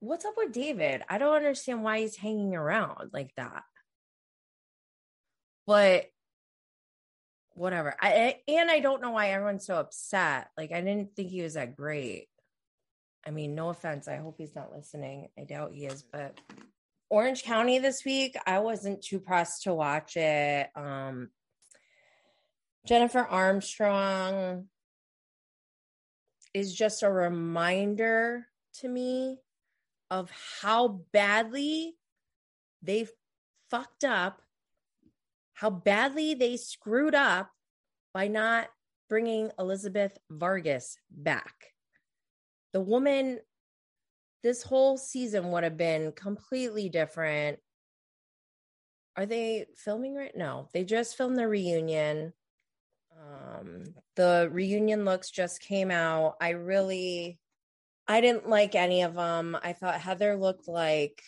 [0.00, 1.02] What's up with David?
[1.08, 3.62] I don't understand why he's hanging around like that.
[5.66, 6.06] But
[7.54, 7.94] whatever.
[8.00, 10.48] I and I don't know why everyone's so upset.
[10.56, 12.28] Like I didn't think he was that great.
[13.26, 14.08] I mean, no offense.
[14.08, 15.28] I hope he's not listening.
[15.38, 16.40] I doubt he is, but
[17.10, 20.70] Orange County this week, I wasn't too pressed to watch it.
[20.74, 21.28] Um
[22.86, 24.68] Jennifer Armstrong
[26.54, 28.46] is just a reminder
[28.80, 29.38] to me
[30.10, 31.94] of how badly
[32.82, 33.06] they
[33.70, 34.42] fucked up,
[35.54, 37.50] how badly they screwed up
[38.12, 38.68] by not
[39.08, 41.74] bringing Elizabeth Vargas back.
[42.72, 43.40] The woman,
[44.42, 47.58] this whole season would have been completely different.
[49.16, 50.36] Are they filming right?
[50.36, 50.68] now?
[50.72, 52.32] they just filmed the reunion.
[53.20, 56.36] Um, the reunion looks just came out.
[56.40, 57.38] I really
[58.10, 59.56] I didn't like any of them.
[59.62, 61.22] I thought Heather looked like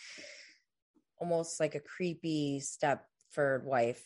[1.21, 4.03] almost like a creepy Stepford wife.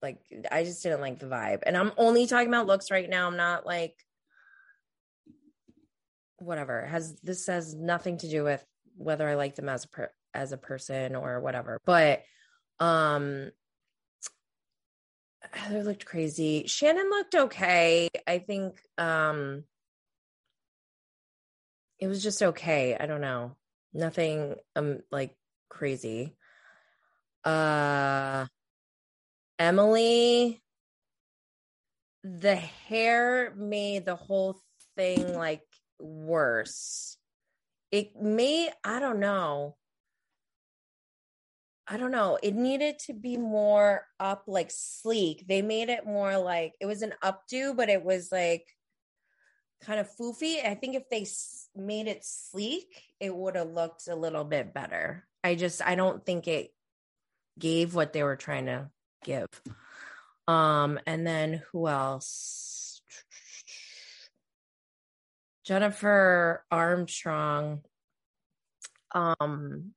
[0.00, 0.18] Like
[0.50, 1.64] I just didn't like the vibe.
[1.66, 3.26] And I'm only talking about looks right now.
[3.26, 3.94] I'm not like
[6.38, 6.86] whatever.
[6.86, 8.64] Has this has nothing to do with
[8.96, 11.78] whether I like them as a per, as a person or whatever.
[11.84, 12.22] But
[12.80, 13.50] um
[15.52, 16.64] Heather looked crazy.
[16.68, 18.08] Shannon looked okay.
[18.26, 19.64] I think um
[21.98, 22.96] it was just okay.
[22.98, 23.56] I don't know.
[23.92, 25.34] Nothing um like
[25.68, 26.36] crazy.
[27.44, 28.46] Uh
[29.58, 30.62] Emily
[32.22, 34.60] the hair made the whole
[34.96, 35.62] thing like
[35.98, 37.16] worse.
[37.90, 39.76] It may I don't know.
[41.90, 42.38] I don't know.
[42.42, 45.46] It needed to be more up like sleek.
[45.48, 48.66] They made it more like it was an updo, but it was like
[49.80, 50.64] kind of foofy.
[50.64, 51.26] I think if they
[51.76, 55.26] made it sleek, it would have looked a little bit better.
[55.44, 56.72] I just I don't think it
[57.58, 58.90] gave what they were trying to
[59.24, 59.48] give.
[60.46, 63.02] Um and then who else?
[65.64, 67.82] Jennifer Armstrong
[69.14, 69.92] um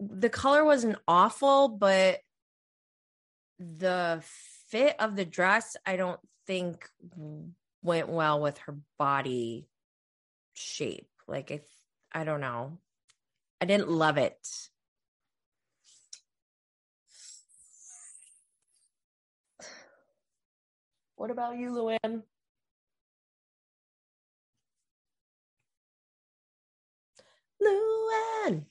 [0.00, 2.20] the color wasn't awful, but
[3.58, 4.22] the
[4.70, 6.88] fit of the dress, I don't think
[7.82, 9.68] went well with her body
[10.54, 11.08] shape.
[11.26, 11.60] Like I
[12.20, 12.78] I don't know.
[13.60, 14.48] I didn't love it.
[21.16, 22.22] What about you, Luann?
[27.60, 28.66] Luann.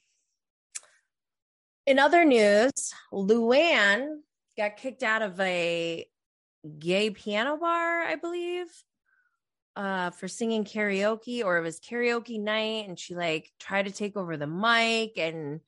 [1.86, 4.20] In other news, Luann
[4.58, 6.08] got kicked out of a
[6.80, 8.68] gay piano bar, I believe,
[9.78, 14.18] uh, for singing karaoke, or it was karaoke night, and she like tried to take
[14.18, 15.62] over the mic, and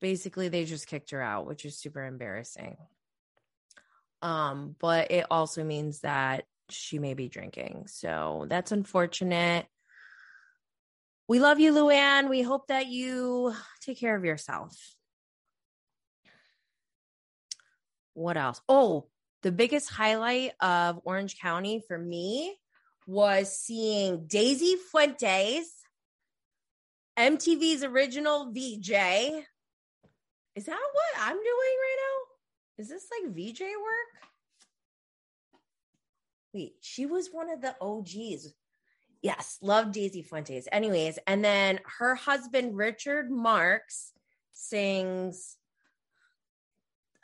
[0.00, 2.76] basically they just kicked her out, which is super embarrassing.
[4.22, 9.66] Um, but it also means that she may be drinking, so that's unfortunate.
[11.28, 12.28] We love you, Luann.
[12.28, 14.76] We hope that you take care of yourself.
[18.14, 18.60] What else?
[18.68, 19.06] Oh,
[19.42, 22.58] the biggest highlight of Orange County for me
[23.06, 25.70] was seeing Daisy Fuentes,
[27.18, 28.90] MTV's original VJ.
[30.54, 32.82] Is that what I'm doing right now?
[32.82, 34.30] Is this like VJ work?
[36.52, 38.52] Wait, she was one of the OGs.
[39.22, 40.68] Yes, love Daisy Fuentes.
[40.70, 44.12] Anyways, and then her husband, Richard Marx,
[44.52, 45.56] sings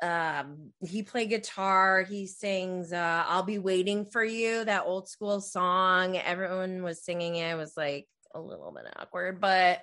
[0.03, 5.41] um he played guitar he sings uh i'll be waiting for you that old school
[5.41, 6.17] song.
[6.17, 7.51] Everyone was singing it.
[7.51, 9.81] it was like a little bit awkward but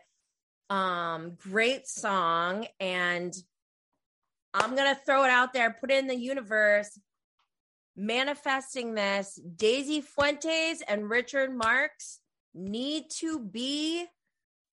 [0.69, 2.65] um great song.
[2.79, 3.35] And
[4.53, 6.97] i'm gonna throw it out there put it in the universe.
[7.97, 12.19] Manifesting this daisy fuentes and richard marx
[12.53, 14.05] need to be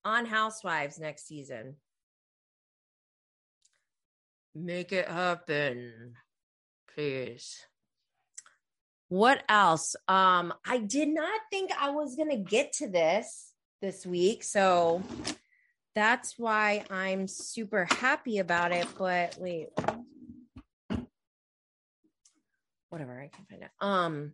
[0.05, 1.77] on housewives next season
[4.55, 6.15] Make it happen,
[6.95, 7.65] please.
[9.09, 9.97] What else?
[10.09, 15.03] Um, I did not think I was gonna get to this this week, so
[15.95, 18.87] that's why I'm super happy about it.
[18.99, 19.69] But wait,
[22.91, 23.71] whatever, I can find it.
[23.81, 24.33] Um,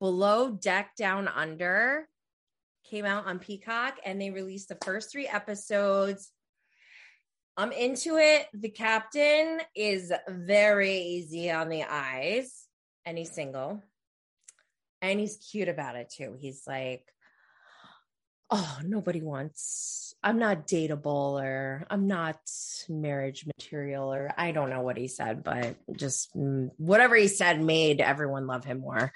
[0.00, 2.08] Below Deck Down Under
[2.84, 6.32] came out on Peacock, and they released the first three episodes
[7.56, 8.48] I'm into it.
[8.52, 12.66] The captain is very easy on the eyes,
[13.04, 13.82] and he's single.
[15.00, 16.36] And he's cute about it too.
[16.38, 17.06] He's like,
[18.50, 22.38] oh, nobody wants, I'm not dateable or I'm not
[22.88, 27.60] marriage material or I don't know what he said, but just mm, whatever he said
[27.60, 29.12] made everyone love him more.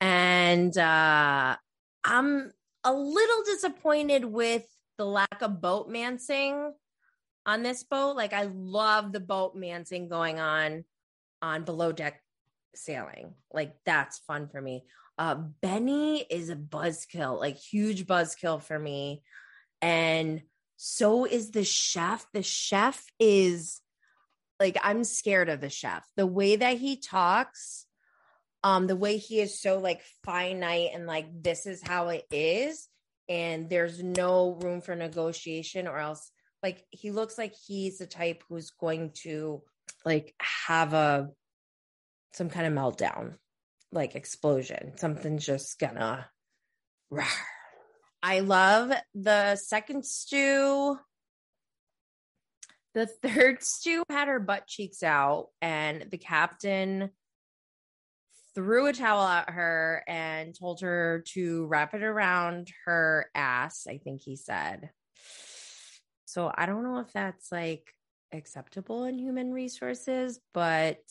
[0.00, 1.56] And uh,
[2.04, 2.52] I'm
[2.84, 4.64] a little disappointed with
[4.98, 6.72] the lack of boat mancing
[7.46, 8.16] on this boat.
[8.16, 10.84] Like I love the boat mancing going on
[11.40, 12.22] on below deck
[12.74, 13.34] sailing.
[13.52, 14.84] Like that's fun for me.
[15.18, 19.22] Uh Benny is a buzzkill, like huge buzzkill for me.
[19.80, 20.42] And
[20.76, 22.26] so is the chef.
[22.32, 23.80] The chef is
[24.58, 26.06] like I'm scared of the chef.
[26.16, 27.86] The way that he talks,
[28.62, 32.88] um, the way he is so like finite and like this is how it is,
[33.28, 36.30] and there's no room for negotiation or else
[36.62, 39.62] like he looks like he's the type who's going to
[40.04, 41.30] like have a
[42.32, 43.34] some kind of meltdown
[43.90, 44.92] like explosion.
[44.96, 46.26] Something's just gonna
[48.22, 50.96] i love the second stew.
[52.94, 57.10] The third stew had her butt cheeks out and the captain
[58.54, 63.96] threw a towel at her and told her to wrap it around her ass i
[63.96, 64.90] think he said
[66.32, 67.94] so I don't know if that's like
[68.32, 71.02] acceptable in human resources, but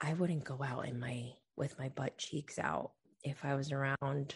[0.00, 2.90] I wouldn't go out in my with my butt cheeks out
[3.22, 4.34] if I was around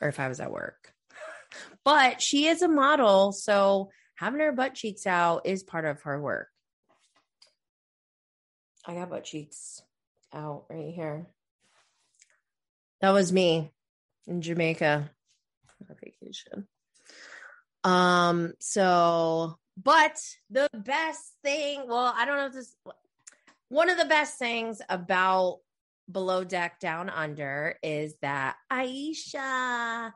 [0.00, 0.92] or if I was at work.
[1.84, 6.22] but she is a model, so having her butt cheeks out is part of her
[6.22, 6.46] work.
[8.86, 9.82] I got butt cheeks
[10.32, 11.26] out right here.
[13.00, 13.72] That was me
[14.28, 15.10] in Jamaica
[15.90, 16.68] on vacation.
[17.86, 20.20] Um, so, but
[20.50, 22.74] the best thing, well, I don't know if this
[23.68, 25.60] one of the best things about
[26.10, 30.12] below deck down under is that Aesha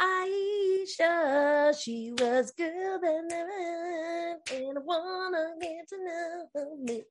[0.00, 4.36] Aesha, she was good and I
[4.82, 7.02] wanna get to know me.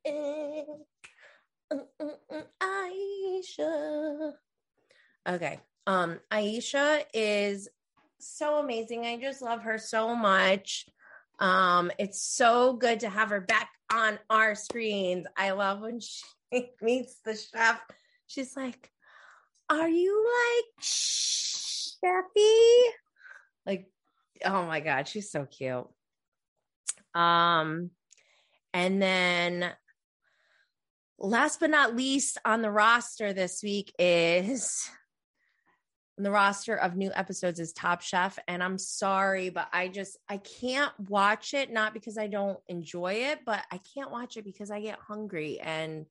[2.62, 4.34] Aesha.
[5.28, 5.60] Okay.
[5.88, 7.70] Um, Aesha is
[8.28, 9.05] so amazing.
[9.05, 10.86] I just love her so much.
[11.39, 15.26] Um, it's so good to have her back on our screens.
[15.36, 17.82] I love when she meets the chef.
[18.28, 18.91] She's like,
[19.69, 22.24] Are you like Chefy?
[23.65, 23.88] Like,
[24.45, 25.88] oh my God, she's so cute.
[27.13, 27.91] Um,
[28.74, 29.71] and then
[31.19, 34.89] last but not least on the roster this week is
[36.18, 38.38] the roster of new episodes is Top Chef.
[38.47, 43.14] And I'm sorry, but I just I can't watch it, not because I don't enjoy
[43.14, 46.05] it, but I can't watch it because I get hungry and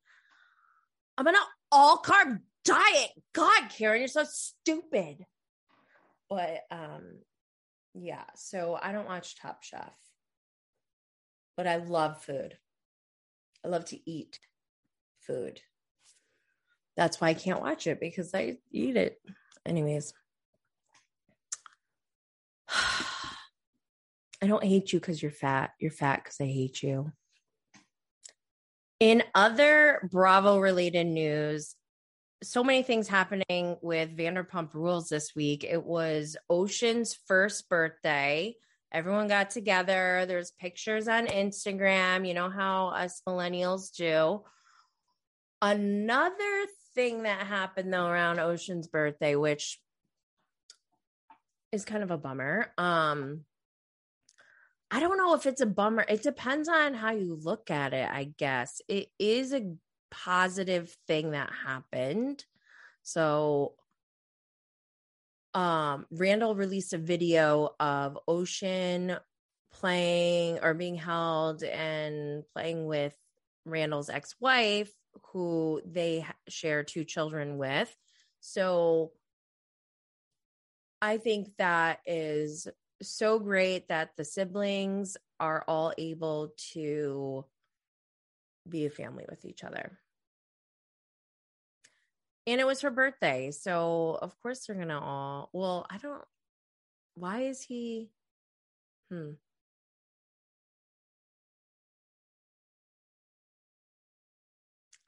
[1.17, 3.11] I'm on an all carb diet.
[3.33, 5.25] God, Karen, you're so stupid.
[6.29, 7.19] But um
[7.95, 9.95] yeah, so I don't watch Top Chef.
[11.57, 12.57] But I love food.
[13.65, 14.41] I love to eat
[15.21, 15.61] food.
[16.97, 19.21] That's why I can't watch it because I eat it.
[19.67, 20.13] Anyways,
[22.69, 25.71] I don't hate you because you're fat.
[25.79, 27.13] You're fat because I hate you.
[28.99, 31.75] In other Bravo related news,
[32.43, 35.65] so many things happening with Vanderpump Rules this week.
[35.65, 38.57] It was Ocean's first birthday.
[38.93, 40.25] Everyone got together.
[40.27, 42.27] There's pictures on Instagram.
[42.27, 44.43] You know how us millennials do.
[45.63, 49.81] Another thing that happened though around Ocean's birthday, which
[51.73, 52.73] is kind of a bummer.
[52.77, 53.45] Um,
[54.91, 56.05] I don't know if it's a bummer.
[56.07, 58.83] It depends on how you look at it, I guess.
[58.89, 59.75] It is a
[60.11, 62.45] positive thing that happened.
[63.03, 63.75] So
[65.55, 69.17] um Randall released a video of Ocean
[69.73, 73.15] playing or being held and playing with
[73.65, 74.93] Randall's ex-wife
[75.29, 77.95] who they share two children with.
[78.41, 79.13] So
[81.01, 82.69] I think that is
[83.03, 87.45] so great that the siblings are all able to
[88.69, 89.99] be a family with each other.
[92.47, 93.51] And it was her birthday.
[93.51, 96.23] So, of course, they're going to all, well, I don't,
[97.15, 98.11] why is he,
[99.11, 99.33] hmm.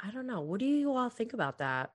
[0.06, 0.40] I don't know.
[0.40, 1.90] What do you all think about that?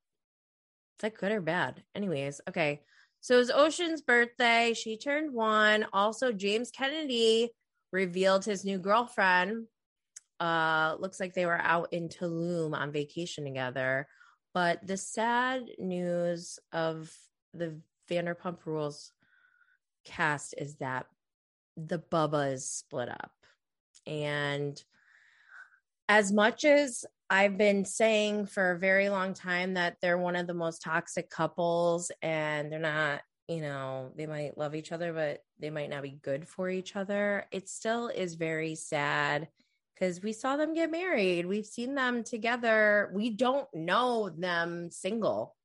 [0.97, 1.83] Is that good or bad?
[1.93, 2.81] Anyways, okay.
[3.21, 4.73] So it was Ocean's birthday.
[4.73, 5.85] She turned one.
[5.93, 7.51] Also, James Kennedy
[7.91, 9.67] revealed his new girlfriend.
[10.39, 14.07] Uh, looks like they were out in Tulum on vacation together.
[14.53, 17.13] But the sad news of
[17.53, 17.79] the
[18.09, 19.11] Vanderpump Rules
[20.05, 21.05] cast is that
[21.77, 23.31] the Bubba is split up.
[24.07, 24.81] And
[26.09, 30.47] as much as I've been saying for a very long time that they're one of
[30.47, 35.43] the most toxic couples and they're not, you know, they might love each other, but
[35.59, 37.45] they might not be good for each other.
[37.51, 39.49] It still is very sad
[39.93, 41.45] because we saw them get married.
[41.45, 43.11] We've seen them together.
[43.13, 45.55] We don't know them single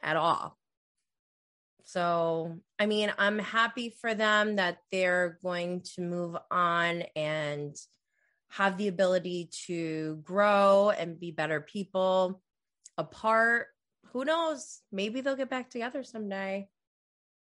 [0.00, 0.56] at all.
[1.82, 7.74] So, I mean, I'm happy for them that they're going to move on and
[8.50, 12.42] have the ability to grow and be better people
[12.98, 13.68] apart.
[14.12, 14.80] Who knows?
[14.90, 16.68] Maybe they'll get back together someday.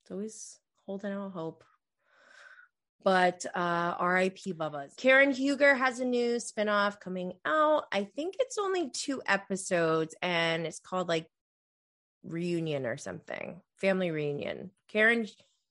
[0.03, 1.65] It's always holding out hope.
[3.03, 4.93] But uh, RIP Bubba's.
[4.99, 7.85] Karen Huger has a new spinoff coming out.
[7.91, 11.27] I think it's only two episodes and it's called like
[12.23, 13.63] Reunion or something.
[13.79, 14.71] Family Reunion.
[14.89, 15.27] Karen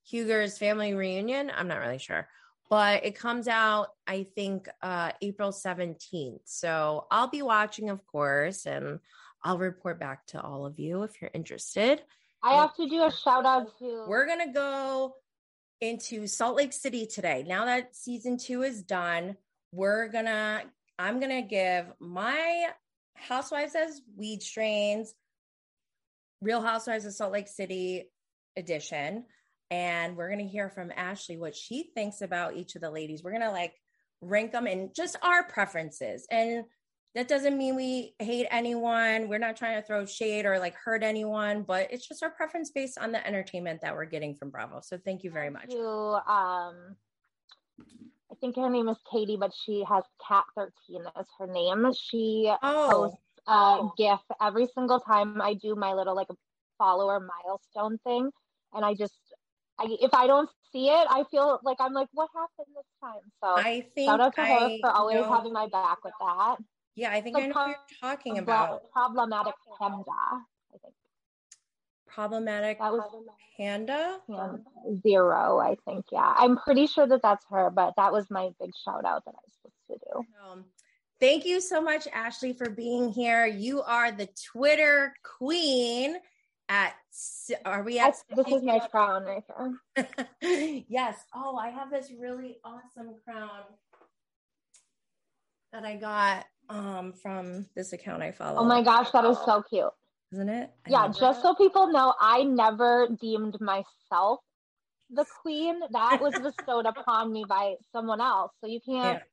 [0.08, 1.52] Huger's Family Reunion.
[1.56, 2.28] I'm not really sure
[2.70, 8.66] but it comes out i think uh april 17th so i'll be watching of course
[8.66, 9.00] and
[9.44, 12.02] i'll report back to all of you if you're interested.
[12.42, 15.16] I have to do a shout out to we're gonna go
[15.82, 17.46] into salt lake city today.
[17.48, 19.36] Now that season two is done
[19.72, 20.64] we're gonna
[20.98, 22.68] i'm gonna give my
[23.16, 25.14] housewives as weed strains
[26.42, 28.10] real housewives of salt lake city
[28.58, 29.26] edition
[29.72, 33.24] and we're going to hear from Ashley what she thinks about each of the ladies.
[33.24, 33.74] We're going to like
[34.22, 36.26] rank them in just our preferences.
[36.32, 36.66] And
[37.16, 39.28] that doesn't mean we hate anyone.
[39.30, 42.70] We're not trying to throw shade or like hurt anyone, but it's just our preference
[42.72, 44.82] based on the entertainment that we're getting from Bravo.
[44.82, 45.66] So thank you very much.
[45.70, 46.96] You, um,
[48.32, 50.72] I think her name is Katie, but she has Kat 13
[51.18, 51.92] as her name.
[51.94, 52.90] She oh.
[52.92, 53.18] posts
[53.48, 56.28] a GIF every single time I do my little like
[56.78, 58.30] follower milestone thing.
[58.74, 59.16] And I just
[59.80, 63.22] I, if I don't see it, I feel like I'm like, what happened this time?
[63.42, 66.14] So I think shout out to I her for always know, having my back with
[66.20, 66.58] that.
[66.96, 68.92] Yeah, I think so I know what you're talking about.
[68.92, 70.94] Problematic panda, I think.
[72.08, 73.04] problematic that was
[73.58, 74.20] panda
[75.06, 78.72] zero i think yeah i'm pretty sure that that's her but that was my big
[78.84, 80.66] shout out that i was supposed to do um,
[81.20, 86.18] thank you so much ashley for being here you are the twitter queen
[86.70, 86.94] at
[87.66, 89.44] are we at this is my crown right
[89.98, 90.28] here.
[90.88, 91.18] Yes.
[91.36, 93.64] Oh i have this really awesome crown
[95.74, 98.60] that i got um from this account i follow.
[98.60, 99.90] Oh my gosh that is so cute.
[100.32, 100.70] Isn't it?
[100.86, 104.40] I yeah just so people know i never deemed myself
[105.10, 105.80] the queen.
[105.92, 108.52] That was bestowed upon me by someone else.
[108.62, 109.24] So you can't yeah.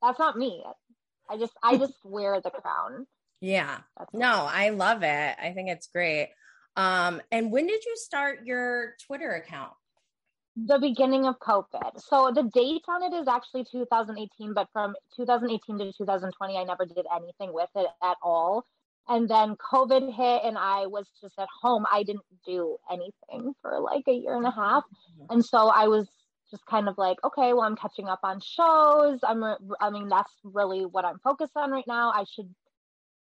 [0.00, 0.62] that's not me.
[1.28, 3.08] I just i just wear the crown.
[3.40, 3.78] Yeah.
[4.12, 5.36] No i love it.
[5.42, 6.30] I think it's great
[6.76, 9.72] um, and when did you start your Twitter account?
[10.56, 12.00] The beginning of COVID.
[12.00, 16.84] So the date on it is actually 2018, but from 2018 to 2020, I never
[16.84, 18.66] did anything with it at all.
[19.08, 21.84] And then COVID hit and I was just at home.
[21.90, 24.84] I didn't do anything for like a year and a half.
[25.28, 26.06] And so I was
[26.50, 29.18] just kind of like, okay, well, I'm catching up on shows.
[29.24, 29.42] I'm,
[29.80, 32.12] I mean, that's really what I'm focused on right now.
[32.14, 32.54] I should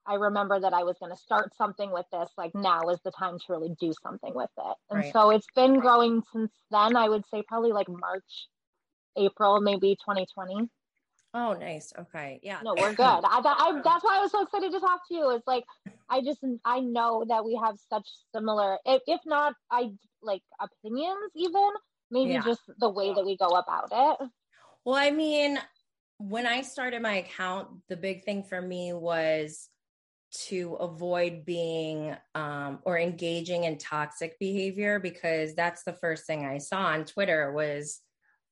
[0.07, 2.31] I remember that I was going to start something with this.
[2.37, 4.77] Like now is the time to really do something with it.
[4.91, 5.13] And right.
[5.13, 6.97] so it's been growing since then.
[6.97, 8.49] I would say probably like March,
[9.17, 10.69] April, maybe 2020.
[11.33, 11.93] Oh, nice.
[11.97, 12.41] Okay.
[12.43, 12.59] Yeah.
[12.65, 13.05] No, we're good.
[13.05, 15.31] I, I, that's why I was so excited to talk to you.
[15.31, 15.65] It's like,
[16.09, 19.91] I just, I know that we have such similar, if, if not, I
[20.23, 21.71] like opinions even,
[22.11, 22.43] maybe yeah.
[22.43, 24.29] just the way that we go about it.
[24.85, 25.61] Well, I mean,
[26.19, 29.69] when I started my account, the big thing for me was
[30.33, 36.59] to avoid being um, or engaging in toxic behavior because that's the first thing I
[36.59, 38.01] saw on Twitter was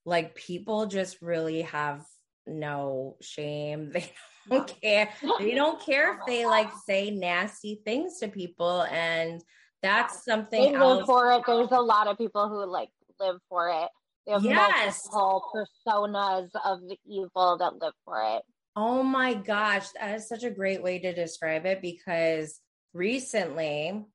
[0.05, 2.05] like people just really have
[2.47, 3.93] no shame.
[4.49, 5.11] They don't care.
[5.39, 8.83] They don't care if they like say nasty things to people.
[8.85, 9.43] And
[9.83, 11.43] that's something they live for it.
[11.47, 12.89] There's a lot of people who like
[13.21, 13.91] live for it.
[14.27, 15.07] They have yes.
[15.13, 18.43] multiple personas of the evil that live for it.
[18.81, 22.61] Oh my gosh, that is such a great way to describe it because
[22.95, 24.07] recently,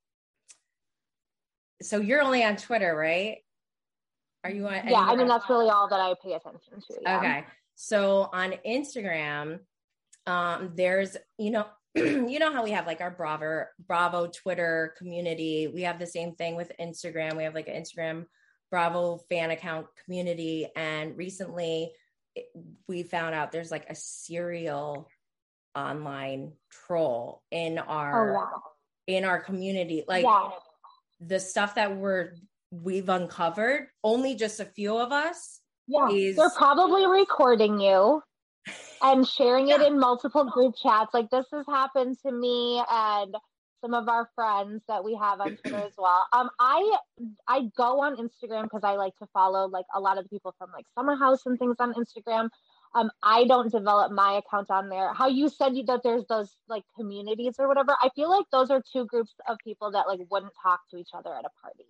[1.82, 3.40] so you're only on Twitter, right?
[4.46, 4.88] Are you on?
[4.88, 6.98] Yeah, I mean, that's really all that I pay attention to.
[7.02, 7.18] Yeah.
[7.18, 7.46] Okay.
[7.76, 9.60] So on Instagram,
[10.28, 15.68] um, there's, you know, you know how we have like our Bravo Bravo Twitter community.
[15.68, 17.36] We have the same thing with Instagram.
[17.36, 18.28] We have like an Instagram
[18.72, 20.70] Bravo fan account community.
[20.78, 21.92] And recently
[22.88, 25.08] we found out there's like a serial
[25.76, 28.62] online troll in our oh, wow.
[29.08, 30.26] in our community like
[31.20, 32.34] the stuff that we're
[32.72, 36.36] we've uncovered only just a few of us yeah is...
[36.36, 38.22] they're probably recording you
[39.02, 39.76] and sharing yeah.
[39.76, 43.36] it in multiple group chats like this has happened to me and
[43.84, 46.26] some of our friends that we have on Twitter as well.
[46.32, 46.98] Um, I
[47.48, 50.56] I go on Instagram because I like to follow like a lot of the people
[50.58, 52.50] from like Summer House and things on Instagram.
[52.96, 55.14] Um, I don't develop my account on there.
[55.14, 57.96] How you said that there's those like communities or whatever.
[58.02, 61.10] I feel like those are two groups of people that like wouldn't talk to each
[61.14, 61.86] other at a party.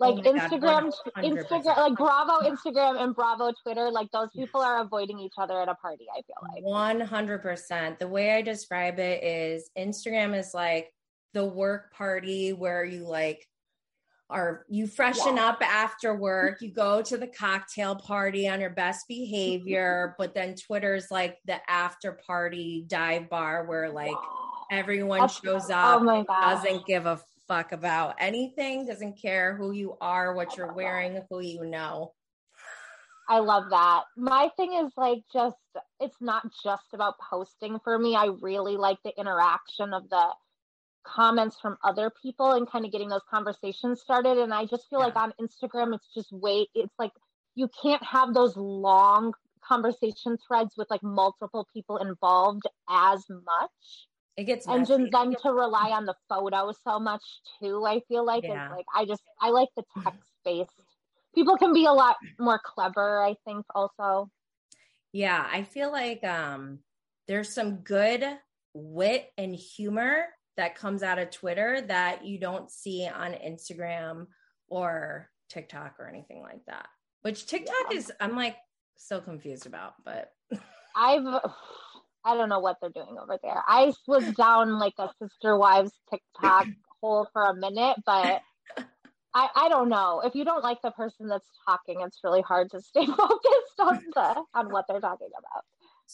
[0.00, 4.80] Like oh Instagram, God, Instagram, like Bravo Instagram and Bravo Twitter, like those people are
[4.80, 6.06] avoiding each other at a party.
[6.12, 8.00] I feel like one hundred percent.
[8.00, 10.92] The way I describe it is Instagram is like
[11.32, 13.46] the work party where you like
[14.32, 15.48] are you freshen yeah.
[15.48, 20.54] up after work, you go to the cocktail party on your best behavior, but then
[20.54, 24.16] Twitter's like the after party dive bar where like
[24.70, 29.72] everyone That's, shows oh up, oh doesn't give a fuck about anything, doesn't care who
[29.72, 32.12] you are, what you're wearing, who you know.
[33.28, 34.04] I love that.
[34.16, 35.56] My thing is like just
[36.00, 38.16] it's not just about posting for me.
[38.16, 40.28] I really like the interaction of the
[41.04, 44.38] comments from other people and kind of getting those conversations started.
[44.38, 45.06] And I just feel yeah.
[45.06, 47.12] like on Instagram, it's just wait, it's like
[47.54, 49.32] you can't have those long
[49.64, 54.06] conversation threads with like multiple people involved as much.
[54.36, 57.22] It gets and then, then to rely on the photo so much
[57.60, 57.84] too.
[57.84, 58.64] I feel like yeah.
[58.64, 60.70] it's like I just I like the text based.
[61.34, 63.22] People can be a lot more clever.
[63.22, 64.30] I think also.
[65.12, 66.78] Yeah, I feel like um
[67.28, 68.24] there's some good
[68.74, 70.24] wit and humor
[70.56, 74.26] that comes out of Twitter that you don't see on Instagram
[74.68, 76.86] or TikTok or anything like that.
[77.22, 77.96] Which TikTok yeah.
[77.96, 78.56] is I'm like
[78.96, 80.32] so confused about, but
[80.96, 81.26] I've
[82.24, 83.62] I don't know what they're doing over there.
[83.66, 86.66] I was down like a sister wives TikTok
[87.00, 88.42] hole for a minute, but
[89.34, 90.22] I, I don't know.
[90.24, 94.04] If you don't like the person that's talking, it's really hard to stay focused on
[94.14, 95.64] the on what they're talking about.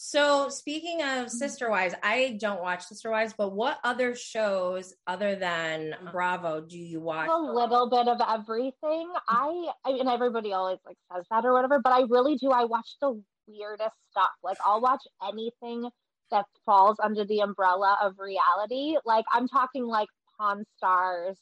[0.01, 1.27] So speaking of mm-hmm.
[1.27, 6.11] Sister Wives, I don't watch Sister Wives, but what other shows other than mm-hmm.
[6.11, 7.27] Bravo do you watch?
[7.29, 9.11] A little bit of everything.
[9.27, 12.49] I, I mean, everybody always like says that or whatever, but I really do.
[12.49, 14.29] I watch the weirdest stuff.
[14.41, 15.89] Like I'll watch anything
[16.31, 18.95] that falls under the umbrella of reality.
[19.03, 20.07] Like I'm talking like
[20.39, 21.35] Pawn Stars,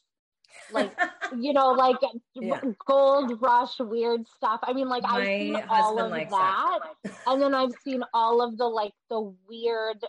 [0.71, 0.91] like
[1.37, 1.97] you know like
[2.35, 2.59] yeah.
[2.85, 7.13] gold rush weird stuff i mean like My i've seen all of that, that.
[7.27, 10.03] and then i've seen all of the like the weird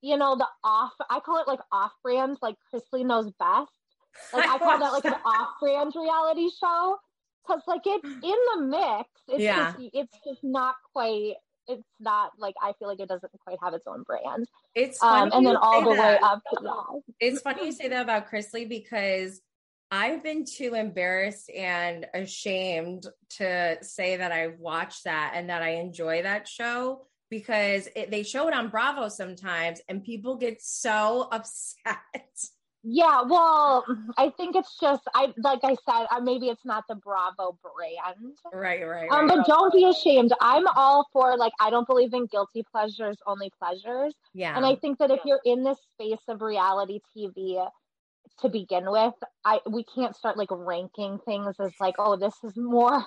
[0.00, 3.72] you know the off i call it like off brand like chrisley knows best
[4.32, 6.96] like i call that like an off brand reality show
[7.46, 9.72] because like it's in the mix it's yeah.
[9.72, 11.34] just it's just not quite
[11.68, 14.48] it's not like I feel like it doesn't quite have its own brand.
[14.74, 16.20] It's um, and then all the that.
[16.20, 16.42] way up.
[16.52, 17.00] To, yeah.
[17.20, 19.40] It's funny you say that about Chrisley because
[19.92, 25.74] I've been too embarrassed and ashamed to say that I watched that and that I
[25.74, 31.28] enjoy that show because it, they show it on Bravo sometimes and people get so
[31.32, 31.98] upset.
[32.82, 33.84] Yeah, well,
[34.16, 38.36] I think it's just I like I said, uh, maybe it's not the Bravo brand.
[38.52, 40.32] Right, right, Um, but don't be ashamed.
[40.40, 44.14] I'm all for like I don't believe in guilty pleasures, only pleasures.
[44.32, 44.56] Yeah.
[44.56, 47.64] And I think that if you're in this space of reality TV,
[48.40, 49.14] to begin with
[49.44, 53.04] i we can't start like ranking things as like oh this is more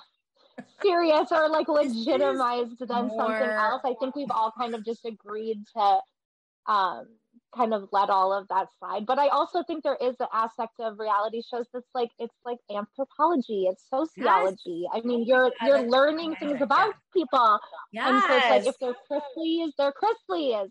[0.82, 3.18] serious or like legitimized than more...
[3.18, 3.82] something else.
[3.84, 5.98] I think we've all kind of just agreed to
[6.66, 7.06] um
[7.54, 9.06] kind of let all of that slide.
[9.06, 12.58] But i also think there is an aspect of reality shows that's like it's like
[12.74, 14.84] anthropology it's sociology.
[14.84, 14.90] Yes.
[14.94, 17.58] i mean you're you're learning things about people.
[17.92, 18.08] Yes.
[18.08, 20.70] and so it's like if they're chrisleys they're chrisleys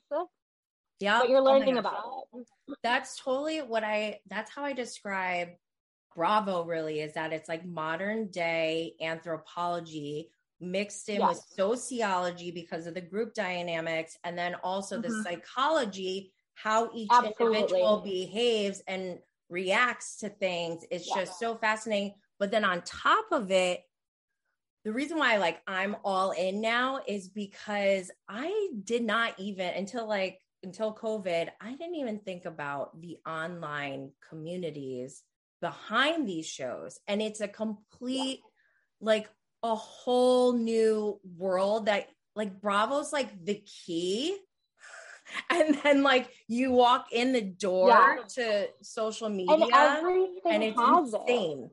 [1.00, 1.94] yeah but you're oh learning oh about
[2.34, 2.48] it
[2.84, 5.50] that's totally what I that's how I describe
[6.16, 10.30] Bravo really is that it's like modern day anthropology
[10.62, 11.30] mixed in yes.
[11.30, 15.12] with sociology because of the group dynamics and then also mm-hmm.
[15.12, 17.58] the psychology how each Absolutely.
[17.58, 19.20] individual behaves and
[19.50, 21.24] reacts to things it's yeah.
[21.24, 23.84] just so fascinating but then on top of it
[24.86, 30.08] the reason why like I'm all in now is because I did not even until
[30.08, 35.24] like until COVID, I didn't even think about the online communities
[35.62, 37.00] behind these shows.
[37.08, 38.42] And it's a complete,
[39.00, 39.30] like,
[39.64, 44.38] a whole new world that, like, Bravo's like the key.
[45.50, 48.18] And then, like, you walk in the door yeah.
[48.36, 51.64] to social media, and, and it's insane.
[51.64, 51.72] It.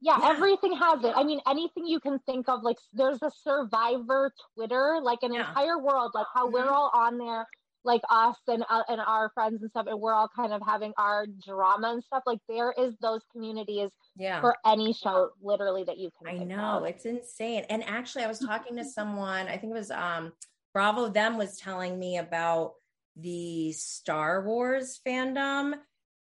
[0.00, 1.12] Yeah, yeah, everything has it.
[1.16, 5.48] I mean, anything you can think of, like there's a survivor Twitter, like an yeah.
[5.48, 6.72] entire world, like how we're mm-hmm.
[6.72, 7.48] all on there
[7.84, 10.92] like us and uh, and our friends and stuff and we're all kind of having
[10.96, 15.98] our drama and stuff like there is those communities yeah for any show literally that
[15.98, 19.72] you can i know it's insane and actually i was talking to someone i think
[19.72, 20.32] it was um
[20.72, 22.72] bravo them was telling me about
[23.16, 25.74] the star wars fandom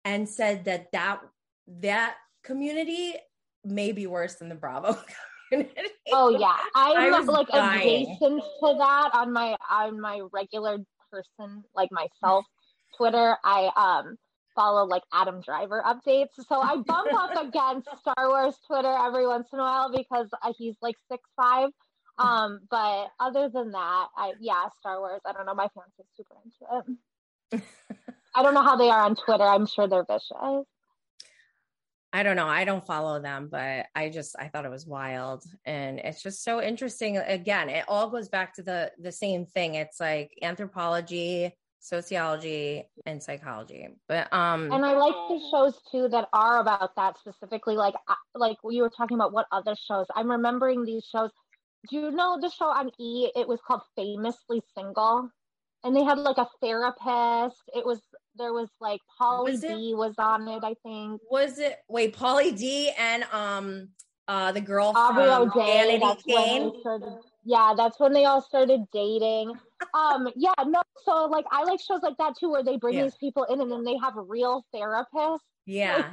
[0.03, 1.21] and said that that
[1.67, 3.13] that community
[3.63, 4.97] may be worse than the bravo
[5.51, 5.91] community.
[6.11, 8.07] Oh yeah, I'm like dying.
[8.07, 10.79] adjacent to that on my on my regular
[11.11, 12.45] person like myself,
[12.97, 14.17] Twitter, I um
[14.55, 16.35] follow like Adam Driver updates.
[16.47, 20.53] So I bump up against Star Wars Twitter every once in a while because uh,
[20.57, 21.69] he's like six five.
[22.17, 25.21] Um, but other than that, I yeah, Star Wars.
[25.25, 25.55] I don't know.
[25.55, 26.93] My fans are super into
[27.51, 27.61] it.
[28.35, 29.43] I don't know how they are on Twitter.
[29.43, 30.65] I'm sure they're vicious.
[32.13, 32.47] I don't know.
[32.47, 36.43] I don't follow them, but I just I thought it was wild and it's just
[36.43, 37.17] so interesting.
[37.17, 39.75] Again, it all goes back to the the same thing.
[39.75, 43.87] It's like anthropology, sociology, and psychology.
[44.09, 47.95] But um And I like the shows too that are about that specifically like
[48.35, 50.05] like you were talking about what other shows.
[50.13, 51.31] I'm remembering these shows.
[51.89, 53.31] Do you know the show on E?
[53.35, 55.29] It was called Famously Single
[55.83, 57.61] and they had like a therapist.
[57.73, 58.01] It was
[58.37, 61.21] there was like Pauly D was on it, I think.
[61.29, 63.89] Was it wait, Pauly D and um
[64.27, 66.23] uh the girl Aubrey from O'Day, that's?
[66.23, 69.53] Started, yeah, that's when they all started dating.
[69.93, 73.03] um, yeah, no, so like I like shows like that too where they bring yeah.
[73.03, 75.39] these people in and then they have a real therapists.
[75.65, 76.09] Yeah.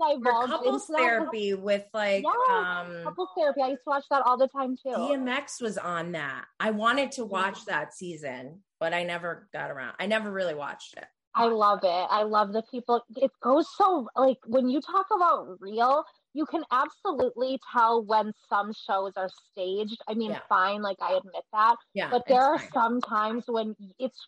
[0.00, 3.62] Like, couples therapy with like yeah, um couples therapy.
[3.62, 4.90] I used to watch that all the time too.
[4.90, 6.46] DMX was on that.
[6.58, 9.94] I wanted to watch that season, but I never got around.
[10.00, 11.04] I never really watched it.
[11.34, 12.06] I love it.
[12.10, 13.04] I love the people.
[13.16, 16.04] It goes so like when you talk about real,
[16.34, 20.00] you can absolutely tell when some shows are staged.
[20.08, 20.40] I mean, yeah.
[20.48, 21.76] fine, like I admit that.
[21.94, 22.08] Yeah.
[22.10, 22.72] But there are fine.
[22.72, 24.26] some times when it's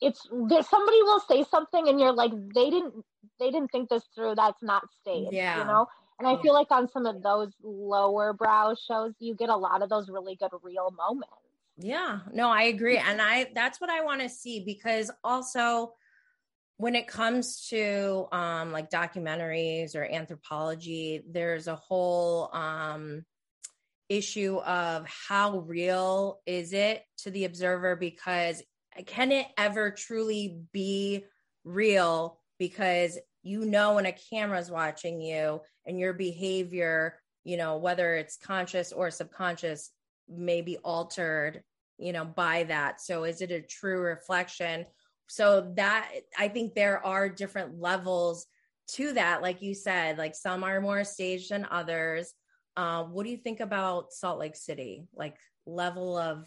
[0.00, 2.94] it's somebody will say something and you're like they didn't
[3.40, 4.34] they didn't think this through.
[4.36, 5.32] That's not staged.
[5.32, 5.58] Yeah.
[5.58, 5.86] You know.
[6.18, 9.82] And I feel like on some of those lower brow shows, you get a lot
[9.82, 11.34] of those really good real moments.
[11.78, 12.96] Yeah, no, I agree.
[12.96, 15.92] And I that's what I want to see because also
[16.78, 23.24] when it comes to um like documentaries or anthropology, there's a whole um
[24.08, 28.62] issue of how real is it to the observer because
[29.06, 31.24] can it ever truly be
[31.64, 32.40] real?
[32.58, 38.36] Because you know when a camera's watching you and your behavior you know whether it's
[38.36, 39.90] conscious or subconscious
[40.28, 41.62] may be altered
[41.98, 43.00] you know by that.
[43.00, 44.84] So is it a true reflection
[45.26, 48.46] so that i think there are different levels
[48.88, 52.32] to that like you said like some are more staged than others.
[52.76, 55.06] Um, what do you think about salt lake city?
[55.14, 56.46] Like level of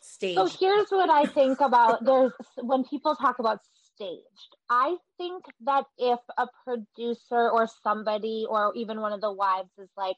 [0.00, 0.36] stage.
[0.36, 3.60] So here's what i think about there's when people talk about
[3.94, 9.70] staged i think that if a producer or somebody or even one of the wives
[9.78, 10.16] is like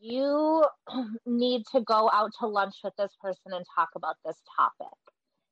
[0.00, 0.64] you
[1.26, 4.96] need to go out to lunch with this person and talk about this topic.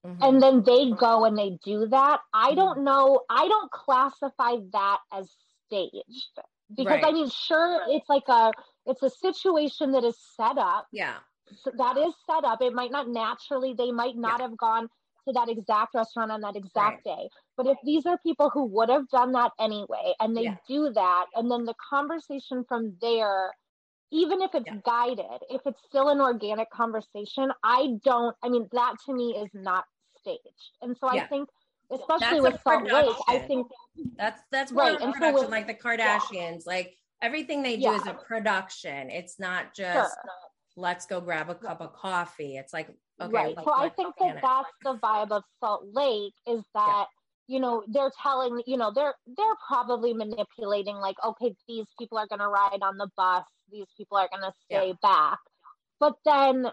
[0.07, 0.23] Mm-hmm.
[0.23, 2.21] And then they go and they do that.
[2.33, 2.57] I mm-hmm.
[2.57, 3.21] don't know.
[3.29, 5.31] I don't classify that as
[5.67, 6.41] staged
[6.75, 7.05] because right.
[7.05, 8.53] I mean, sure, it's like a
[8.87, 10.87] it's a situation that is set up.
[10.93, 11.17] Yeah,
[11.63, 12.63] so that is set up.
[12.63, 13.75] It might not naturally.
[13.77, 14.49] They might not yeah.
[14.49, 14.89] have gone
[15.27, 17.17] to that exact restaurant on that exact right.
[17.17, 17.29] day.
[17.57, 20.57] But if these are people who would have done that anyway, and they yeah.
[20.69, 23.53] do that, and then the conversation from there
[24.13, 24.77] even if it's yeah.
[24.85, 29.49] guided, if it's still an organic conversation, I don't, I mean, that to me is
[29.55, 29.85] not
[30.19, 30.41] staged.
[30.83, 31.23] And so yeah.
[31.23, 31.49] I think,
[31.91, 33.67] especially that's with Salt Lake, I think
[34.17, 35.01] that's, that's right.
[35.01, 36.67] And production, so with, like the Kardashians, yeah.
[36.67, 39.11] like everything they do is a production.
[39.11, 40.33] It's not just, sure.
[40.77, 42.57] let's go grab a cup of coffee.
[42.57, 42.89] It's like,
[43.21, 43.33] okay.
[43.33, 43.55] Right.
[43.63, 47.07] so I think that that's the vibe of Salt Lake is that,
[47.51, 52.29] you know they're telling you know they're they're probably manipulating like okay these people are
[52.29, 54.93] going to ride on the bus these people are going to stay yeah.
[55.03, 55.39] back
[55.99, 56.67] but then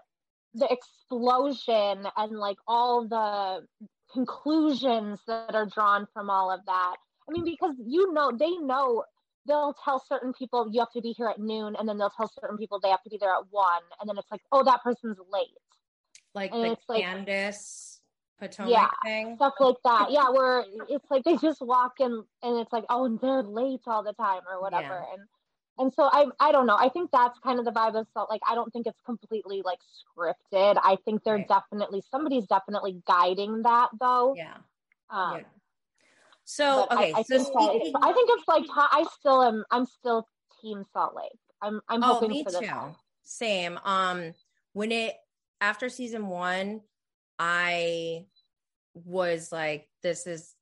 [0.53, 6.95] the explosion and like all the conclusions that are drawn from all of that
[7.27, 9.03] i mean because you know they know
[9.47, 12.31] they'll tell certain people you have to be here at noon and then they'll tell
[12.39, 14.83] certain people they have to be there at one and then it's like oh that
[14.83, 15.47] person's late
[16.35, 17.96] like and the it's Candace
[18.39, 19.35] Potomac yeah, thing.
[19.35, 20.11] Stuff like that.
[20.11, 24.03] Yeah, where it's like they just walk in and it's like, oh, they're late all
[24.03, 25.03] the time or whatever.
[25.07, 25.13] Yeah.
[25.13, 25.27] And
[25.79, 26.77] and so I I don't know.
[26.77, 28.29] I think that's kind of the vibe of Salt.
[28.29, 29.79] Like I don't think it's completely like
[30.17, 30.79] scripted.
[30.83, 31.47] I think they're right.
[31.47, 34.35] definitely somebody's definitely guiding that though.
[34.37, 34.57] Yeah.
[35.09, 35.43] Um, yeah.
[36.45, 37.93] So okay, I, I so think speaking...
[38.01, 39.63] I think it's like I still am.
[39.71, 40.27] I'm still
[40.61, 41.39] Team Salt Lake.
[41.61, 42.59] I'm I'm oh, hoping for this.
[42.59, 42.67] Too.
[42.67, 42.95] One.
[43.23, 43.79] Same.
[43.83, 44.33] Um,
[44.73, 45.15] when it
[45.59, 46.81] after season one,
[47.39, 48.25] I
[48.93, 50.53] was like, this is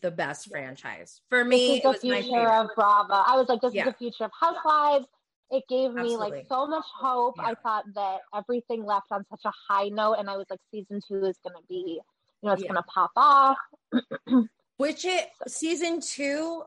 [0.00, 1.80] the best franchise for me.
[1.82, 3.14] This is the future of Bravo.
[3.14, 3.86] I was like, this yeah.
[3.86, 5.06] is the future of Housewives.
[5.50, 7.34] It gave me like so much hope.
[7.36, 7.48] Yeah.
[7.48, 11.00] I thought that everything left on such a high note, and I was like, season
[11.06, 12.00] two is going to be,
[12.42, 12.68] you know, it's yeah.
[12.68, 13.58] going to pop off.
[14.78, 16.62] Which it season two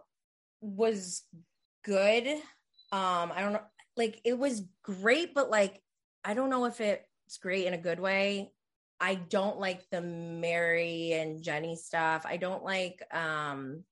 [0.61, 1.23] was
[1.83, 2.27] good.
[2.91, 3.63] Um, I don't know,
[3.97, 5.81] like it was great, but like
[6.23, 8.51] I don't know if it's great in a good way.
[8.99, 12.25] I don't like the Mary and Jenny stuff.
[12.25, 13.83] I don't like um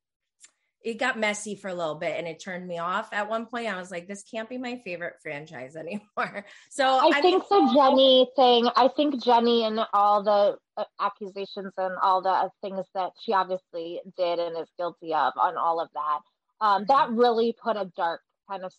[0.84, 3.68] it got messy for a little bit and it turned me off at one point.
[3.68, 6.46] I was like, this can't be my favorite franchise anymore.
[6.70, 10.84] So I, I think mean, the Jenny thing, I think Jenny and all the uh,
[11.00, 15.80] accusations and all the things that she obviously did and is guilty of on all
[15.80, 16.20] of that,
[16.60, 17.20] um, that mm-hmm.
[17.20, 18.74] really put a dark kind of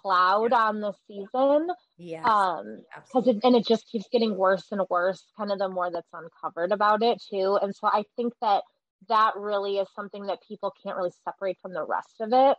[0.00, 0.58] cloud yeah.
[0.58, 1.68] on the season.
[1.96, 2.22] Yeah.
[2.24, 5.90] Um, because it and it just keeps getting worse and worse, kind of the more
[5.90, 7.58] that's uncovered about it too.
[7.60, 8.62] And so I think that
[9.08, 12.56] that really is something that people can't really separate from the rest of it.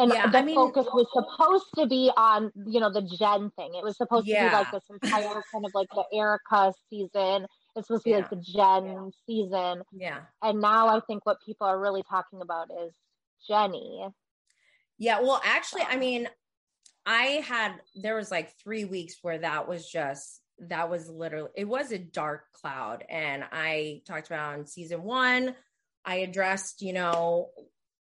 [0.00, 3.50] And yeah, the I mean, focus was supposed to be on, you know, the Jen
[3.56, 3.74] thing.
[3.74, 4.44] It was supposed yeah.
[4.44, 7.46] to be like this entire kind of like the Erika season.
[7.74, 8.18] It's supposed to be yeah.
[8.18, 9.82] like the Jen season.
[9.92, 10.20] Yeah.
[10.40, 12.94] And now I think what people are really talking about is
[13.48, 14.06] Jenny.
[14.98, 15.20] Yeah.
[15.20, 16.28] Well, actually, I mean,
[17.08, 21.64] I had there was like three weeks where that was just that was literally it
[21.64, 23.02] was a dark cloud.
[23.08, 25.54] And I talked about in season one,
[26.04, 27.48] I addressed, you know,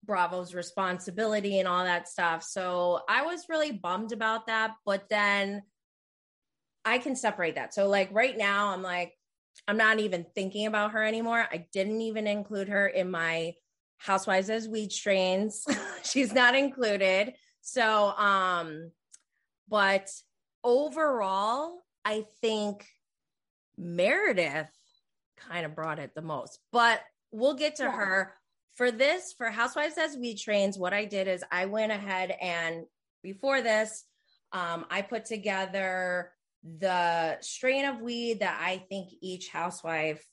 [0.05, 2.43] Bravo's responsibility and all that stuff.
[2.43, 4.75] So I was really bummed about that.
[4.85, 5.63] But then
[6.85, 7.73] I can separate that.
[7.73, 9.13] So like right now, I'm like,
[9.67, 11.47] I'm not even thinking about her anymore.
[11.51, 13.55] I didn't even include her in my
[13.97, 15.65] Housewives as Weed Strains.
[16.03, 17.33] She's not included.
[17.61, 18.91] So, um,
[19.69, 20.09] but
[20.63, 22.85] overall, I think
[23.77, 24.71] Meredith
[25.37, 27.01] kind of brought it the most, but
[27.31, 27.91] we'll get to yeah.
[27.91, 28.33] her.
[28.75, 32.85] For this, for Housewives as Weed Strains, what I did is I went ahead and
[33.21, 34.05] before this,
[34.53, 36.31] um, I put together
[36.63, 40.23] the strain of weed that I think each housewife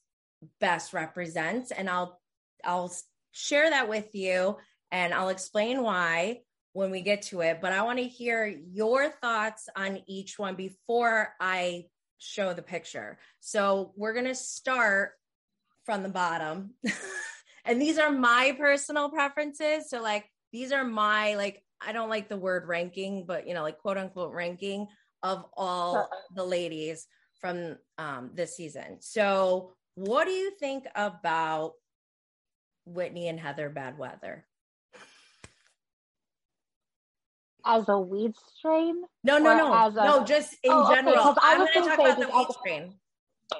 [0.60, 2.20] best represents and I'll
[2.64, 2.92] I'll
[3.32, 4.56] share that with you
[4.90, 6.40] and I'll explain why
[6.78, 10.54] when we get to it, but I want to hear your thoughts on each one
[10.54, 11.86] before I
[12.18, 13.18] show the picture.
[13.40, 15.12] So we're going to start
[15.84, 16.74] from the bottom.
[17.64, 19.90] and these are my personal preferences.
[19.90, 23.62] So, like, these are my, like, I don't like the word ranking, but, you know,
[23.62, 24.86] like, quote unquote ranking
[25.24, 27.08] of all the ladies
[27.40, 28.98] from um, this season.
[29.00, 31.72] So, what do you think about
[32.84, 34.47] Whitney and Heather Bad Weather?
[37.68, 39.02] As a weed strain?
[39.22, 41.28] No, no, no, a, no, just in oh, general.
[41.28, 42.94] Okay, I'm going to talk about the weed strain.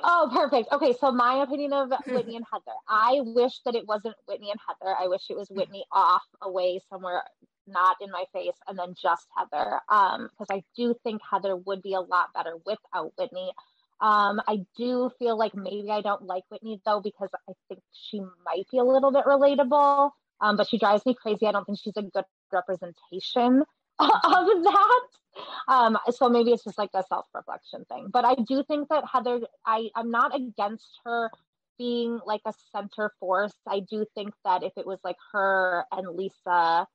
[0.03, 0.73] Oh, perfect.
[0.73, 2.77] Okay, so my opinion of Whitney and Heather.
[2.89, 4.95] I wish that it wasn't Whitney and Heather.
[4.99, 7.23] I wish it was Whitney off away somewhere
[7.67, 9.81] not in my face and then just Heather.
[9.89, 13.53] Um, because I do think Heather would be a lot better without Whitney.
[14.01, 18.21] Um, I do feel like maybe I don't like Whitney though because I think she
[18.21, 20.11] might be a little bit relatable.
[20.41, 21.47] Um, but she drives me crazy.
[21.47, 23.65] I don't think she's a good representation
[24.01, 25.01] of that.
[25.69, 28.09] Um, so maybe it's just like a self reflection thing.
[28.13, 31.31] But I do think that Heather, I, I'm not against her
[31.79, 33.55] being like a center force.
[33.67, 36.87] I do think that if it was like her and Lisa,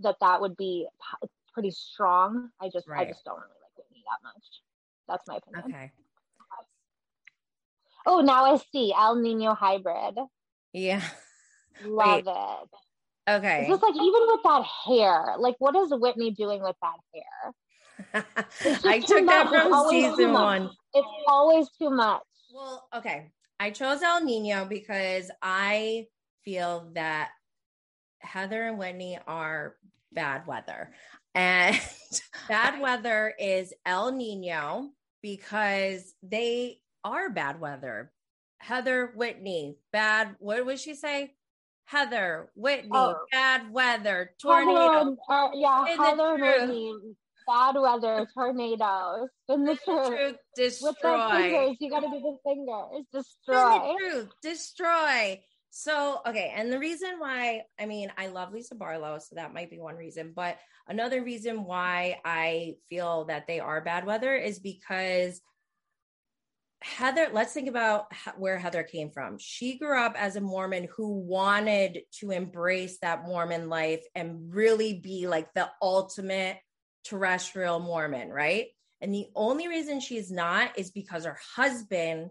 [0.00, 0.86] that that would be
[1.52, 2.50] pretty strong.
[2.60, 3.06] I just, right.
[3.06, 4.44] I just don't really like Whitney that much.
[5.08, 5.64] That's my opinion.
[5.74, 5.92] Okay.
[8.06, 10.18] Oh, now I see El Nino hybrid.
[10.72, 11.02] Yeah.
[11.84, 12.32] Love Wait.
[12.32, 12.68] it.
[13.36, 13.60] Okay.
[13.60, 18.24] It's just like even with that hair, like what is Whitney doing with that hair?
[18.84, 20.70] I took that from season one.
[20.94, 22.22] It's always too much.
[22.52, 23.30] Well, okay.
[23.60, 26.06] I chose El Nino because I
[26.44, 27.30] feel that
[28.20, 29.76] Heather and Whitney are
[30.12, 30.92] bad weather.
[31.34, 31.78] And
[32.48, 34.90] bad weather is El Nino
[35.22, 38.12] because they are bad weather.
[38.58, 41.34] Heather Whitney, bad, what would she say?
[41.90, 43.16] Heather, Whitney, oh.
[43.32, 45.16] bad weather, tornado.
[45.28, 46.94] uh, yeah, Heather, Whitney,
[47.48, 49.28] bad weather, tornadoes.
[49.48, 50.06] In the, truth.
[50.06, 50.88] truth, destroy.
[50.88, 53.06] With the fingers, you got to do the fingers.
[53.12, 53.74] Destroy.
[53.74, 55.40] In the truth, destroy.
[55.70, 56.52] So, okay.
[56.54, 59.96] And the reason why, I mean, I love Lisa Barlow, so that might be one
[59.96, 60.32] reason.
[60.34, 65.40] But another reason why I feel that they are bad weather is because
[66.82, 68.06] Heather, let's think about
[68.36, 69.36] where Heather came from.
[69.38, 74.94] She grew up as a Mormon who wanted to embrace that Mormon life and really
[74.94, 76.58] be like the ultimate
[77.04, 78.68] terrestrial Mormon, right?
[79.02, 82.30] And the only reason she's not is because her husband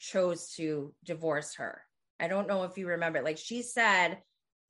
[0.00, 1.82] chose to divorce her.
[2.18, 3.22] I don't know if you remember.
[3.22, 4.18] Like she said,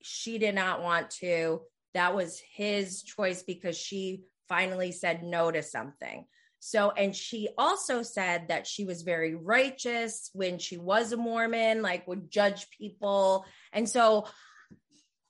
[0.02, 1.62] she did not want to.
[1.94, 6.26] That was his choice because she finally said no to something.
[6.66, 11.82] So, and she also said that she was very righteous when she was a Mormon,
[11.82, 13.44] like would judge people.
[13.70, 14.28] And so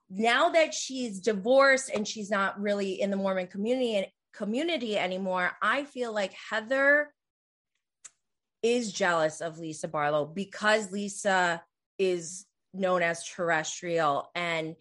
[0.09, 5.83] now that she's divorced and she's not really in the Mormon community community anymore, I
[5.83, 7.13] feel like Heather
[8.63, 11.65] is jealous of Lisa Barlow because Lisa
[11.99, 14.31] is known as terrestrial.
[14.37, 14.77] And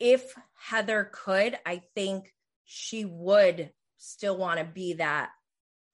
[0.00, 5.30] if Heather could, I think she would still want to be that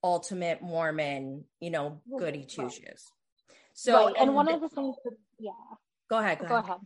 [0.04, 3.10] ultimate Mormon, you know, goody two shoes.
[3.72, 4.06] So, right.
[4.18, 5.50] and, and, one of the things, that, yeah.
[6.10, 6.38] Go ahead.
[6.38, 6.76] Go, go ahead.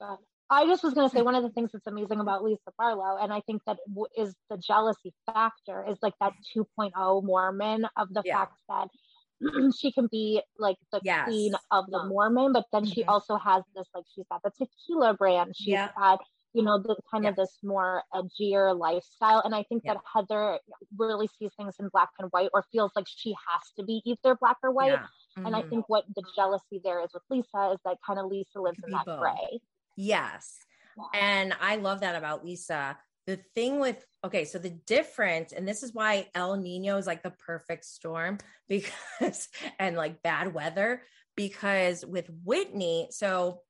[0.00, 0.18] ahead.
[0.48, 3.18] I just was going to say one of the things that's amazing about Lisa Barlow,
[3.20, 8.14] and I think that w- is the jealousy factor, is like that 2.0 Mormon of
[8.14, 8.38] the yeah.
[8.38, 8.88] fact that
[9.76, 11.26] she can be like the yes.
[11.26, 12.92] queen of the Mormon, but then mm-hmm.
[12.92, 15.56] she also has this like she's got the tequila brand.
[15.56, 15.88] She's yeah.
[15.98, 16.18] had
[16.56, 17.30] you know, the kind yeah.
[17.30, 19.42] of this more edgier lifestyle.
[19.44, 19.92] And I think yeah.
[19.92, 20.58] that Heather
[20.96, 24.34] really sees things in black and white or feels like she has to be either
[24.36, 24.92] black or white.
[24.92, 25.06] Yeah.
[25.36, 25.46] Mm-hmm.
[25.46, 25.68] And I mm-hmm.
[25.68, 28.90] think what the jealousy there is with Lisa is that kind of Lisa lives in
[28.90, 29.60] that gray.
[29.98, 30.56] Yes.
[31.12, 32.96] And I love that about Lisa.
[33.26, 37.22] The thing with, okay, so the difference, and this is why El Nino is like
[37.22, 38.38] the perfect storm
[38.68, 39.48] because,
[39.78, 41.02] and like bad weather,
[41.36, 43.60] because with Whitney, so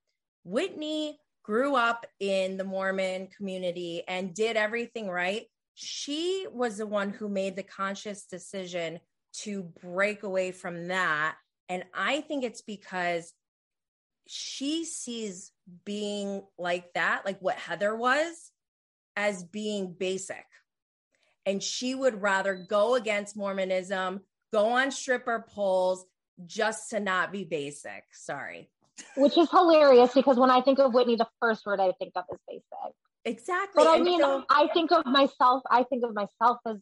[0.44, 5.46] Whitney grew up in the Mormon community and did everything right.
[5.74, 8.98] She was the one who made the conscious decision
[9.42, 11.36] to break away from that.
[11.68, 13.32] And I think it's because
[14.26, 15.52] she sees
[15.84, 18.50] being like that, like what Heather was,
[19.14, 20.44] as being basic.
[21.44, 24.22] And she would rather go against Mormonism,
[24.52, 26.04] go on stripper poles
[26.44, 28.02] just to not be basic.
[28.10, 28.68] Sorry
[29.16, 32.24] which is hilarious because when I think of Whitney, the first word I think of
[32.32, 32.94] is basic.
[33.24, 33.84] Exactly.
[33.84, 36.76] But I mean, so- I think of myself, I think of myself as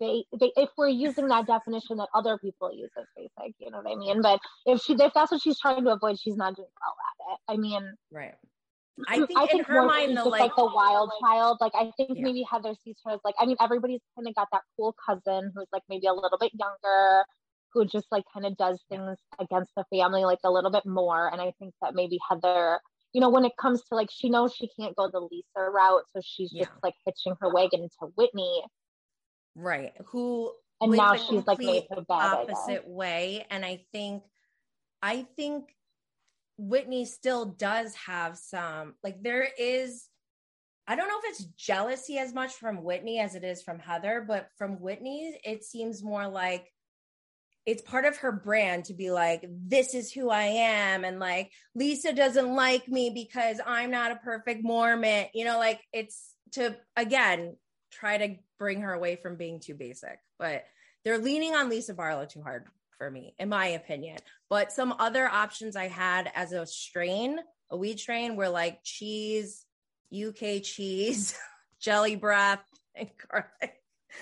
[0.00, 3.80] they, they, if we're using that definition that other people use as basic, you know
[3.82, 4.22] what I mean?
[4.22, 7.32] But if she if that's what she's trying to avoid, she's not doing well at
[7.32, 7.52] it.
[7.52, 8.34] I mean, right.
[9.08, 11.58] I think, I think in her mind, the like, like, the wild child.
[11.60, 12.24] Like I think yeah.
[12.24, 15.52] maybe Heather sees her as like I mean everybody's kind of got that cool cousin
[15.54, 17.24] who's like maybe a little bit younger,
[17.72, 21.28] who just like kind of does things against the family like a little bit more.
[21.30, 22.80] And I think that maybe Heather,
[23.12, 26.02] you know, when it comes to like she knows she can't go the Lisa route,
[26.12, 26.80] so she's just yeah.
[26.82, 28.62] like hitching her wagon to Whitney,
[29.54, 29.92] right?
[30.06, 34.22] Who and now she's like made the opposite way, and I think,
[35.02, 35.74] I think
[36.58, 40.06] Whitney still does have some like there is
[40.86, 44.24] I don't know if it's jealousy as much from Whitney as it is from Heather,
[44.26, 46.66] but from Whitney it seems more like
[47.66, 51.52] it's part of her brand to be like this is who I am and like
[51.74, 55.26] Lisa doesn't like me because I'm not a perfect Mormon.
[55.34, 57.56] You know, like it's to again
[57.90, 60.18] try to bring her away from being too basic.
[60.38, 60.64] But
[61.04, 62.66] they're leaning on Lisa Barlow too hard
[62.98, 64.18] for me, in my opinion.
[64.48, 67.38] But some other options I had as a strain,
[67.70, 69.64] a weed strain, were like cheese,
[70.12, 71.38] UK cheese,
[71.80, 73.77] jelly breath, and garlic.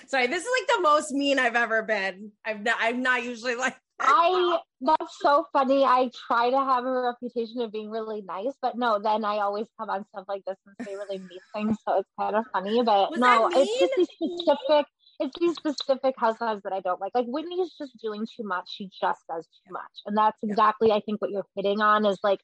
[0.06, 2.32] Sorry, this is like the most mean I've ever been.
[2.44, 4.08] I'm not, I'm not usually like that.
[4.08, 5.84] I that's so funny.
[5.84, 9.66] I try to have a reputation of being really nice, but no, then I always
[9.78, 11.78] come on stuff like this and say really mean things.
[11.86, 12.82] So it's kind of funny.
[12.82, 14.86] But Was no, it's just these specific
[15.18, 17.12] it's these specific housewives that I don't like.
[17.14, 18.68] Like Whitney's just doing too much.
[18.68, 20.02] She just does too much.
[20.04, 22.40] And that's exactly I think what you're hitting on is like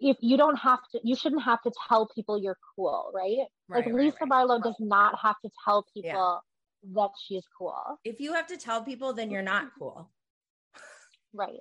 [0.00, 3.46] if you don't have to you shouldn't have to tell people you're cool, right?
[3.68, 4.64] right like Lisa right, Barlow right.
[4.64, 6.42] does not have to tell people.
[6.82, 7.98] That she's cool.
[8.04, 10.10] If you have to tell people, then you're not cool.
[11.34, 11.60] right.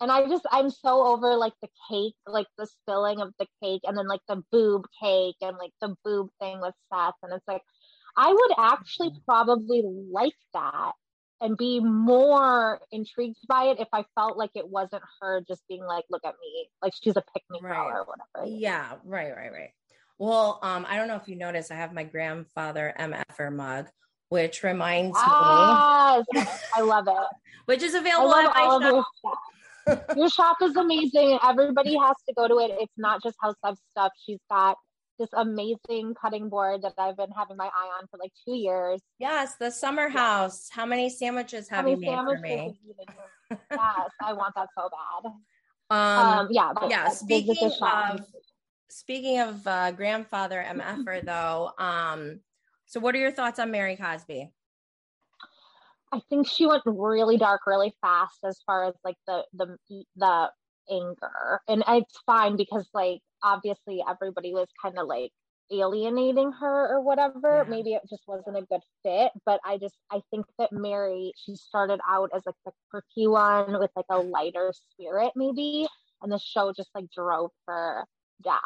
[0.00, 3.82] And I just I'm so over like the cake, like the spilling of the cake
[3.84, 7.14] and then like the boob cake and like the boob thing with Seth.
[7.22, 7.62] And it's like
[8.16, 10.92] I would actually probably like that
[11.40, 15.84] and be more intrigued by it if I felt like it wasn't her just being
[15.84, 17.76] like, look at me, like she's a pick me right.
[17.76, 18.58] girl or whatever.
[18.58, 19.70] Yeah, right, right, right.
[20.18, 23.88] Well, um, I don't know if you noticed, I have my grandfather MFer mug,
[24.28, 26.42] which reminds yes, me.
[26.74, 27.14] I love it.
[27.66, 30.08] which is available at my shop.
[30.16, 31.38] Your shop is amazing.
[31.44, 32.76] Everybody has to go to it.
[32.80, 34.12] It's not just housewife stuff.
[34.24, 34.76] She's got
[35.18, 39.00] this amazing cutting board that I've been having my eye on for like two years.
[39.18, 40.68] Yes, the summer house.
[40.70, 42.78] How many sandwiches have you made for me?
[43.50, 44.88] yes, I want that so
[45.22, 45.32] bad.
[45.88, 47.08] Um, um yeah, yeah.
[47.10, 48.20] Speaking of
[48.88, 52.40] speaking of uh, grandfather MFer though, um,
[52.86, 54.50] so what are your thoughts on Mary Cosby?
[56.12, 59.76] I think she went really dark really fast as far as like the the
[60.16, 60.50] the
[60.90, 65.32] anger, and it's fine because like obviously everybody was kind of like
[65.70, 67.64] alienating her or whatever.
[67.64, 67.70] Yeah.
[67.70, 69.32] Maybe it just wasn't a good fit.
[69.44, 73.78] But I just I think that Mary, she started out as like the quirky one
[73.78, 75.86] with like a lighter spirit, maybe.
[76.22, 78.04] And the show just like drove her
[78.42, 78.60] down.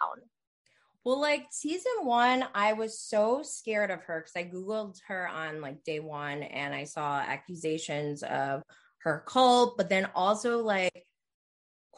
[1.05, 5.61] Well, like season one, I was so scared of her because I Googled her on
[5.61, 8.63] like day one and I saw accusations of
[8.99, 11.07] her cult, but then also like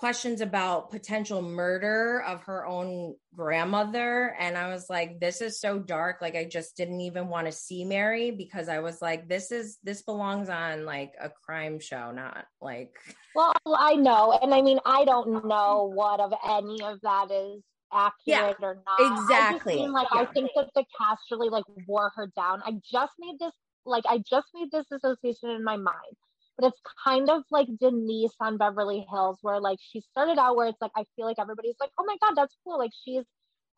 [0.02, 5.78] questions about potential murder of her own grandmother and i was like this is so
[5.78, 9.52] dark like i just didn't even want to see mary because i was like this
[9.52, 12.90] is this belongs on like a crime show not like
[13.36, 17.62] well i know and i mean i don't know what of any of that is
[17.92, 20.22] accurate yeah, or not exactly I mean, like yeah.
[20.22, 23.52] i think that the cast really like wore her down i just made this
[23.84, 26.16] like i just made this association in my mind
[26.58, 30.68] but it's kind of like Denise on Beverly Hills, where like she started out where
[30.68, 32.78] it's like I feel like everybody's like, oh my god, that's cool.
[32.78, 33.24] Like she's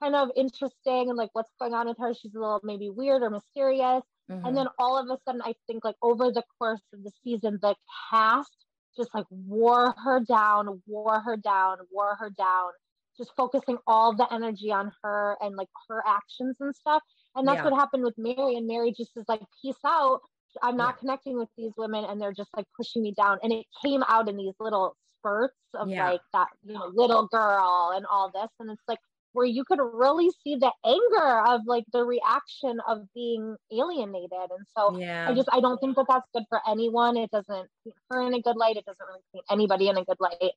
[0.03, 2.13] kind of interesting and like what's going on with her.
[2.15, 4.03] She's a little maybe weird or mysterious.
[4.31, 4.47] Mm-hmm.
[4.47, 7.59] And then all of a sudden, I think like over the course of the season,
[7.63, 7.75] the
[8.11, 8.53] cast
[8.97, 12.71] just like wore her down, wore her down, wore her down,
[13.17, 17.03] just focusing all the energy on her and like her actions and stuff.
[17.37, 17.65] And that's yeah.
[17.65, 18.57] what happened with Mary.
[18.57, 20.21] And Mary just is like, peace out.
[20.63, 21.01] I'm not yeah.
[21.01, 23.39] connecting with these women and they're just like pushing me down.
[23.43, 26.11] And it came out in these little spurts of yeah.
[26.11, 28.51] like that, you know, little girl and all this.
[28.61, 29.01] And it's like
[29.33, 34.31] where you could really see the anger of like the reaction of being alienated.
[34.33, 35.29] And so yeah.
[35.29, 37.17] I just, I don't think that that's good for anyone.
[37.17, 38.77] It doesn't paint her in a good light.
[38.77, 40.53] It doesn't really paint anybody in a good light.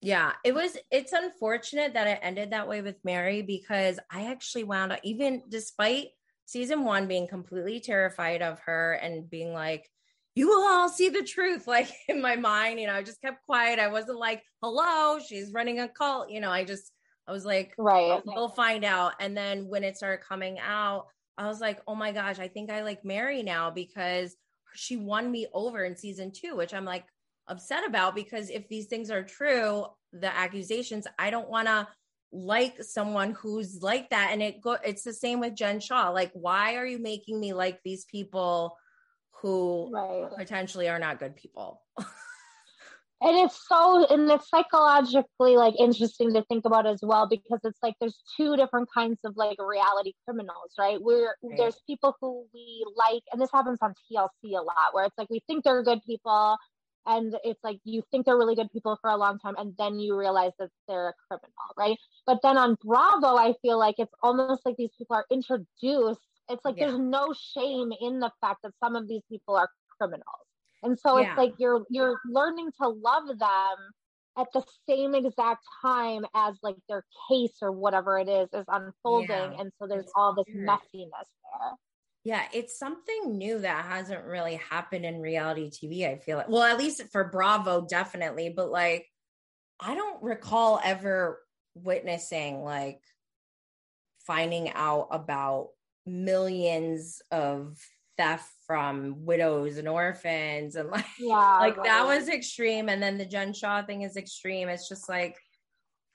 [0.00, 4.64] Yeah, it was it's unfortunate that it ended that way with Mary because I actually
[4.64, 6.08] wound up even despite
[6.46, 9.88] season one being completely terrified of her and being like,
[10.34, 11.66] you will all see the truth.
[11.74, 13.78] Like in my mind, you know, I just kept quiet.
[13.78, 16.30] I wasn't like, hello, she's running a cult.
[16.30, 16.92] You know, I just,
[17.26, 19.14] I was like, right, we'll find out.
[19.20, 21.06] And then when it started coming out,
[21.38, 24.36] I was like, oh my gosh, I think I like Mary now because
[24.74, 27.06] she won me over in season two, which I'm like
[27.48, 31.88] upset about because if these things are true, the accusations, I don't want to
[32.32, 34.30] like someone who's like that.
[34.32, 36.10] And it go it's the same with Jen Shah.
[36.10, 38.76] Like, why are you making me like these people
[39.42, 40.30] who right.
[40.36, 41.82] potentially are not good people?
[43.24, 47.78] and it's so and it's psychologically like interesting to think about as well because it's
[47.82, 51.56] like there's two different kinds of like reality criminals right where right.
[51.56, 55.30] there's people who we like and this happens on tlc a lot where it's like
[55.30, 56.56] we think they're good people
[57.06, 59.98] and it's like you think they're really good people for a long time and then
[59.98, 64.14] you realize that they're a criminal right but then on bravo i feel like it's
[64.22, 66.20] almost like these people are introduced
[66.50, 66.86] it's like yeah.
[66.86, 69.68] there's no shame in the fact that some of these people are
[69.98, 70.24] criminals
[70.82, 71.28] and so yeah.
[71.30, 73.76] it's like you're you're learning to love them
[74.36, 79.28] at the same exact time as like their case or whatever it is is unfolding
[79.28, 79.60] yeah.
[79.60, 81.28] and so there's all this messiness
[81.60, 81.72] there
[82.24, 86.08] yeah, it's something new that hasn't really happened in reality TV.
[86.10, 89.06] I feel like, well, at least for Bravo, definitely, but like,
[89.78, 91.40] I don't recall ever
[91.74, 93.00] witnessing like
[94.26, 95.70] finding out about
[96.06, 97.76] millions of
[98.16, 101.86] theft from widows and orphans and like yeah, like right.
[101.86, 105.36] that was extreme and then the Jen Shah thing is extreme it's just like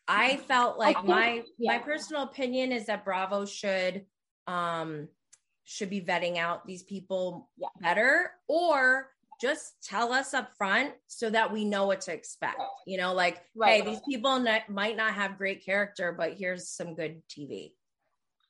[0.08, 1.74] I felt like I think, my yeah.
[1.74, 4.06] my personal opinion is that Bravo should
[4.48, 5.10] um
[5.70, 7.68] should be vetting out these people yeah.
[7.80, 9.10] better or
[9.40, 12.60] just tell us up front so that we know what to expect.
[12.88, 13.84] You know, like, right.
[13.84, 17.74] hey, these people might not have great character, but here's some good TV.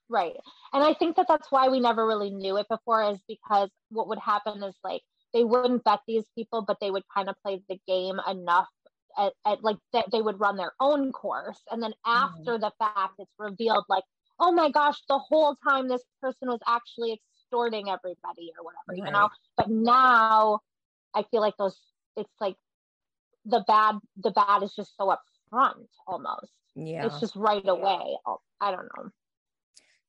[0.07, 0.33] Right.
[0.71, 4.07] And I think that that's why we never really knew it before, is because what
[4.07, 5.01] would happen is like
[5.33, 8.69] they wouldn't vet these people, but they would kind of play the game enough
[9.17, 11.59] at, at like that they would run their own course.
[11.69, 12.23] And then mm-hmm.
[12.23, 12.61] after mm.
[12.61, 14.05] the fact, it's revealed like,
[14.39, 18.97] oh my gosh, the whole time this person was actually extorting everybody or whatever, right.
[18.97, 19.29] you know?
[19.57, 20.59] But now
[21.13, 21.77] I feel like those,
[22.15, 22.55] it's like
[23.45, 26.51] the bad, the bad is just so upfront almost.
[26.75, 27.05] Yeah.
[27.05, 28.17] It's just right away.
[28.25, 29.09] Oh, I don't know.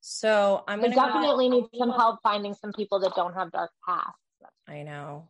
[0.01, 3.70] So I'm gonna definitely go- need some help finding some people that don't have dark
[3.86, 4.15] pasts.
[4.66, 5.28] I know.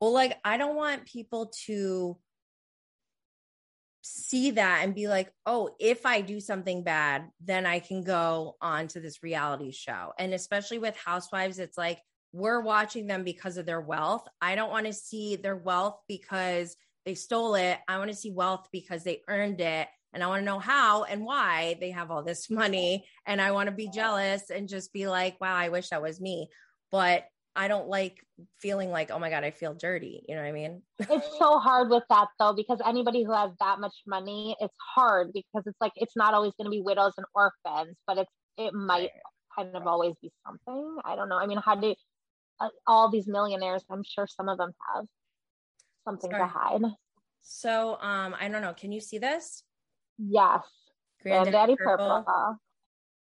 [0.00, 2.16] Well, like I don't want people to
[4.06, 8.56] see that and be like, oh, if I do something bad, then I can go
[8.60, 10.12] on to this reality show.
[10.18, 12.00] And especially with housewives, it's like
[12.32, 14.28] we're watching them because of their wealth.
[14.42, 16.76] I don't want to see their wealth because
[17.06, 17.78] they stole it.
[17.88, 19.88] I want to see wealth because they earned it.
[20.12, 23.06] And I want to know how and why they have all this money.
[23.24, 26.20] And I want to be jealous and just be like, wow, I wish that was
[26.20, 26.50] me.
[26.92, 27.24] But
[27.56, 28.24] I don't like
[28.58, 30.24] feeling like, oh my God, I feel dirty.
[30.28, 30.82] You know what I mean?
[30.98, 35.32] it's so hard with that though, because anybody who has that much money, it's hard
[35.32, 38.74] because it's like it's not always going to be widows and orphans, but it's it
[38.74, 39.10] might
[39.56, 40.96] kind of always be something.
[41.04, 41.38] I don't know.
[41.38, 41.94] I mean, how do
[42.60, 43.84] uh, all these millionaires?
[43.90, 45.04] I'm sure some of them have
[46.04, 46.42] something Sorry.
[46.42, 46.82] to hide.
[47.42, 48.72] So, um, I don't know.
[48.72, 49.64] Can you see this?
[50.18, 50.62] Yes.
[51.22, 52.24] Granddaddy, Granddaddy Purple.
[52.26, 52.56] Purple.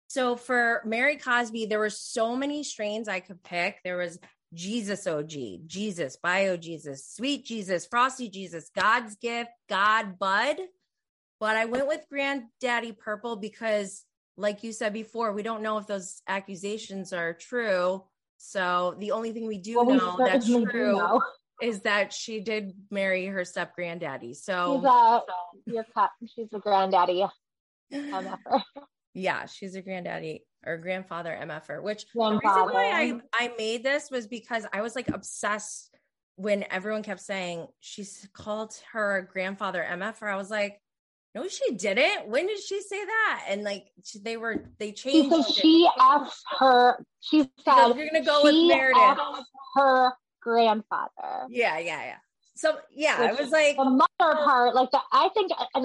[0.08, 3.82] So for Mary Cosby, there were so many strains I could pick.
[3.84, 4.20] There was
[4.54, 5.32] Jesus OG,
[5.68, 10.58] Jesus, Bio Jesus, Sweet Jesus, Frosty Jesus, God's Gift, God Bud.
[11.40, 14.06] But I went with Granddaddy Purple because,
[14.38, 18.04] like you said before, we don't know if those accusations are true.
[18.38, 21.20] So the only thing we do well, know we that's true
[21.62, 24.34] is that she did marry her step granddaddy.
[24.36, 25.22] So she's a,
[25.66, 26.12] your cut.
[26.34, 27.26] She's a granddaddy.
[29.18, 32.72] Yeah, she's a granddaddy or grandfather MFer, which grandfather.
[32.72, 35.90] the reason why I, I made this was because I was like obsessed
[36.36, 40.32] when everyone kept saying she's called her grandfather MFer.
[40.32, 40.80] I was like,
[41.34, 42.28] no, she didn't.
[42.28, 43.46] When did she say that?
[43.50, 43.88] And like
[44.22, 45.30] they were, they changed.
[45.30, 49.20] Because she asked her, she said, "You're gonna go with Meredith."
[49.76, 51.48] Her grandfather.
[51.50, 52.18] Yeah, yeah, yeah.
[52.58, 54.08] So yeah, Which, I was like the mother
[54.44, 55.84] part, like the I think an,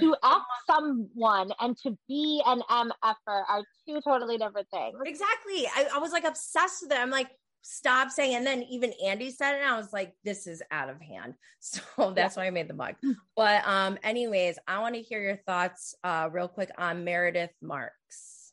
[0.00, 4.96] to F someone and to be an MFer are two totally different things.
[5.04, 5.66] Exactly.
[5.66, 6.98] I, I was like obsessed with it.
[6.98, 7.28] I'm like,
[7.60, 8.36] stop saying.
[8.36, 11.34] And then even Andy said it, and I was like, this is out of hand.
[11.66, 12.42] So that's yeah.
[12.42, 12.96] why I made the mug.
[13.34, 18.52] But um, anyways, I want to hear your thoughts uh real quick on Meredith Marks.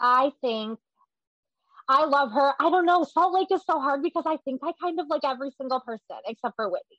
[0.00, 0.78] I think
[1.88, 2.52] I love her.
[2.58, 3.04] I don't know.
[3.04, 6.16] Salt Lake is so hard because I think I kind of like every single person
[6.26, 6.98] except for Whitney.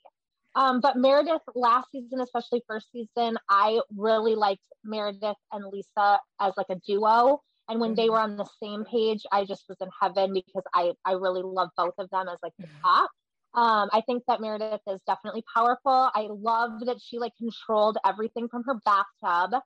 [0.56, 6.54] Um, but Meredith last season, especially first season, I really liked Meredith and Lisa as
[6.58, 7.42] like a duo.
[7.70, 8.14] And when they mm-hmm.
[8.14, 11.70] were on the same page, I just was in heaven because I I really love
[11.78, 12.82] both of them as like the mm-hmm.
[12.82, 13.12] top.
[13.54, 16.10] Um, I think that Meredith is definitely powerful.
[16.14, 19.62] I love that she like controlled everything from her bathtub.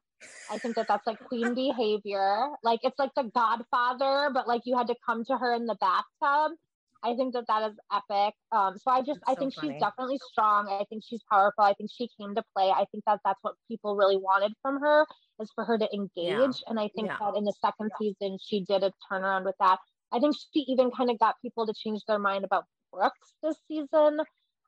[0.50, 2.50] I think that that's like queen behavior.
[2.64, 5.76] Like it's like the Godfather, but like you had to come to her in the
[5.76, 6.58] bathtub.
[7.04, 8.36] I think that that is epic.
[8.52, 10.68] Um, so I just that's I think she's definitely strong.
[10.68, 11.64] I think she's powerful.
[11.64, 12.70] I think she came to play.
[12.70, 15.08] I think that that's what people really wanted from her
[15.40, 16.16] is for her to engage.
[16.16, 16.52] Yeah.
[16.68, 17.18] And I think yeah.
[17.20, 19.80] that in the second season she did a turnaround with that.
[20.12, 23.56] I think she even kind of got people to change their mind about Brooks this
[23.68, 24.20] season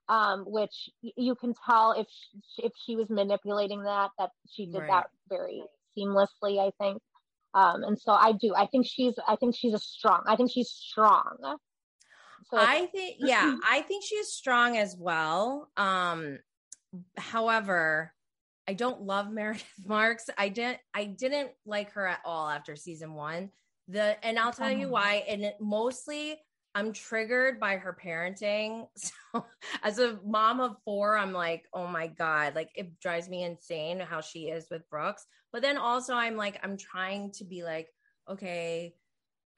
[0.09, 4.79] um, which you can tell if she, if she was manipulating that that she did
[4.79, 4.89] right.
[4.89, 5.63] that very
[5.97, 7.01] seamlessly i think.
[7.53, 10.51] Um, and so i do i think she's i think she's a strong i think
[10.51, 11.37] she's strong.
[12.49, 15.69] So i think yeah i think she's strong as well.
[15.77, 16.39] Um
[17.17, 18.13] however
[18.67, 20.29] i don't love meredith marks.
[20.37, 23.51] I didn't i didn't like her at all after season one.
[23.87, 26.39] The and i'll tell you why and it mostly
[26.75, 28.87] I'm triggered by her parenting.
[29.33, 29.45] So
[29.81, 33.99] as a mom of four, I'm like, oh my God, like it drives me insane
[33.99, 35.25] how she is with Brooks.
[35.51, 37.87] But then also I'm like, I'm trying to be like,
[38.29, 38.93] okay,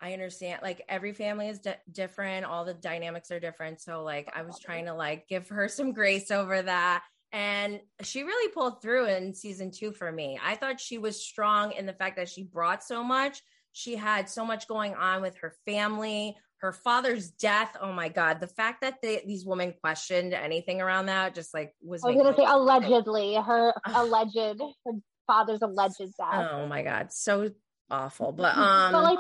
[0.02, 3.82] I understand like every family is di- different, all the dynamics are different.
[3.82, 7.04] So like I was trying to like give her some grace over that.
[7.32, 10.40] And she really pulled through in season two for me.
[10.42, 13.42] I thought she was strong in the fact that she brought so much.
[13.74, 17.78] She had so much going on with her family, her father's death.
[17.80, 18.40] Oh my God.
[18.40, 22.04] The fact that they, these women questioned anything around that just like was.
[22.04, 24.94] I was going to say allegedly, her alleged, her
[25.28, 26.50] father's alleged death.
[26.52, 27.12] Oh my God.
[27.12, 27.52] So
[27.92, 28.32] awful.
[28.32, 29.20] But, um, but like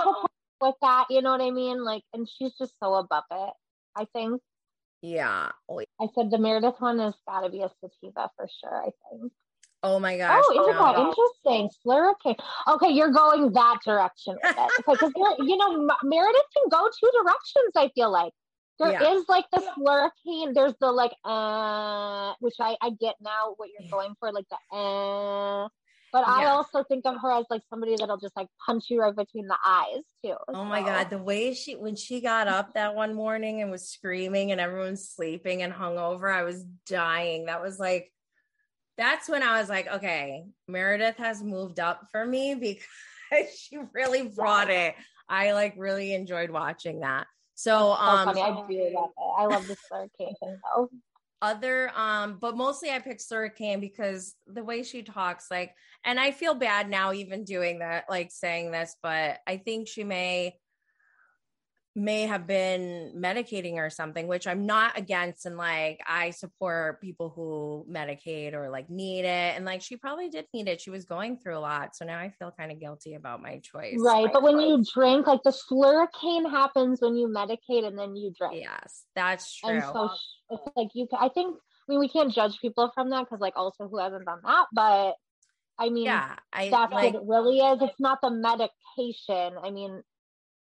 [0.59, 1.83] with that, you know what I mean?
[1.83, 3.53] Like, and she's just so above it,
[3.95, 4.41] I think.
[5.03, 5.51] Yeah.
[5.69, 8.89] Oh, I said the Meredith one has got to be a sativa for sure, I
[9.11, 9.31] think.
[9.85, 10.43] Oh my gosh.
[10.43, 11.69] Oh, Indica, interesting.
[11.85, 12.39] Slurricane.
[12.67, 14.71] Okay, you're going that direction with it.
[14.77, 18.33] Because, you know, Meredith can go two directions, I feel like.
[18.79, 19.13] There yeah.
[19.13, 20.53] is like the slurricane.
[20.53, 24.75] There's the like, uh, which I, I get now what you're going for, like the,
[24.75, 25.69] uh.
[26.11, 26.33] But yeah.
[26.33, 29.47] I also think of her as like somebody that'll just like punch you right between
[29.47, 30.35] the eyes too.
[30.47, 30.63] Oh so.
[30.63, 31.09] my God.
[31.09, 35.09] The way she, when she got up that one morning and was screaming and everyone's
[35.09, 37.47] sleeping and hungover, I was dying.
[37.47, 38.11] That was like,
[38.97, 42.85] that's when I was like, okay, Meredith has moved up for me because
[43.57, 44.95] she really brought it.
[45.27, 47.27] I like really enjoyed watching that.
[47.55, 48.29] So, um.
[48.29, 48.95] I do love it.
[49.37, 50.89] I love the Slurricane thing though.
[51.41, 56.31] Other, um, but mostly I picked Slurricane because the way she talks, like, and I
[56.31, 60.55] feel bad now even doing that, like saying this, but I think she may
[61.95, 65.45] may have been medicating or something, which I'm not against.
[65.45, 69.55] And like, I support people who medicate or like need it.
[69.55, 70.81] And like, she probably did need it.
[70.81, 71.95] She was going through a lot.
[71.95, 73.95] So now I feel kind of guilty about my choice.
[73.97, 74.27] Right.
[74.31, 78.61] But when you drink, like the slurricane happens when you medicate and then you drink.
[78.61, 79.69] Yes, that's true.
[79.69, 80.09] And so
[80.49, 83.55] it's like, you, I think, I mean, we can't judge people from that because like
[83.55, 85.13] also who hasn't done that, but
[85.77, 87.81] I mean, yeah, I, that's like, what it really is.
[87.81, 89.57] It's not the medication.
[89.61, 90.01] I mean,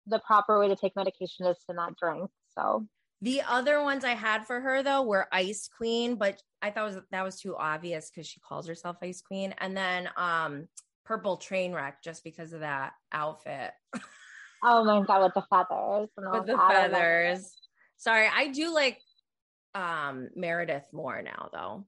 [0.06, 2.31] the proper way to take medication is to not drink.
[2.56, 2.86] So
[3.20, 6.98] the other ones I had for her though were Ice Queen, but I thought was
[7.10, 10.68] that was too obvious because she calls herself Ice Queen, and then um
[11.05, 13.72] Purple Train Wreck just because of that outfit.
[14.62, 16.09] oh my god, with the feathers!
[16.16, 17.56] with the feathers.
[17.97, 19.01] Sorry, I do like
[19.74, 21.86] um Meredith more now though,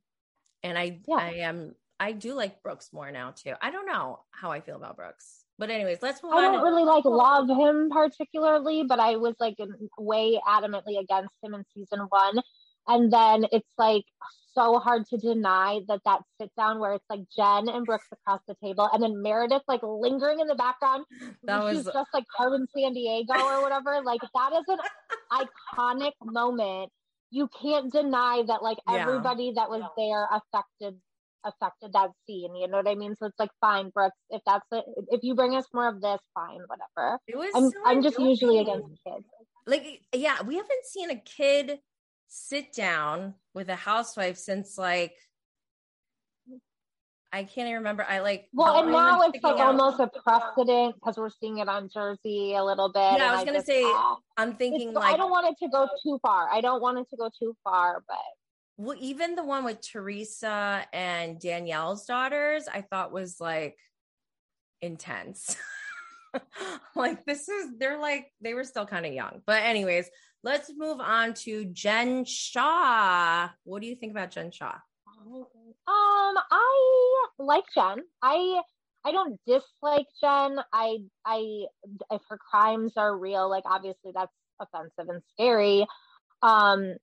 [0.62, 1.16] and I yeah.
[1.16, 3.54] I am I do like Brooks more now too.
[3.60, 5.45] I don't know how I feel about Brooks.
[5.58, 6.52] But anyways, let's move I on.
[6.52, 9.56] don't really like love him particularly, but I was like
[9.98, 12.40] way adamantly against him in season one.
[12.88, 14.04] And then it's like
[14.52, 18.40] so hard to deny that that sit down where it's like Jen and Brooks across
[18.46, 21.04] the table, and then Meredith like lingering in the background.
[21.44, 24.00] That was just like Carmen Sandiego or whatever.
[24.04, 25.46] like that is an
[25.76, 26.90] iconic moment.
[27.30, 28.96] You can't deny that like yeah.
[28.96, 31.00] everybody that was there affected
[31.46, 32.54] affected that scene.
[32.56, 33.14] You know what I mean?
[33.18, 36.18] So it's like, fine, Brooks, if that's it, if you bring us more of this,
[36.34, 37.18] fine, whatever.
[37.26, 39.24] It was I'm, so I'm just usually against kids.
[39.66, 41.78] Like, yeah, we haven't seen a kid
[42.28, 45.14] sit down with a housewife since like
[47.32, 48.06] I can't even remember.
[48.08, 49.76] I like well, and now it's like out.
[49.78, 53.18] almost a precedent because we're seeing it on Jersey a little bit.
[53.18, 55.70] Yeah, I was gonna just, say, uh, I'm thinking like I don't want it to
[55.70, 56.48] go too far.
[56.50, 58.16] I don't want it to go too far, but
[58.76, 63.76] well, even the one with Teresa and Danielle's daughters, I thought was like
[64.82, 65.56] intense.
[66.96, 69.40] like this is they're like they were still kind of young.
[69.46, 70.08] But anyways,
[70.42, 73.48] let's move on to Jen Shah.
[73.64, 74.76] What do you think about Jen Shah?
[75.26, 75.54] Um,
[75.86, 78.02] I like Jen.
[78.22, 78.60] I
[79.04, 80.58] I don't dislike Jen.
[80.72, 81.64] I I
[82.10, 85.86] if her crimes are real, like obviously that's offensive and scary.
[86.42, 86.96] Um,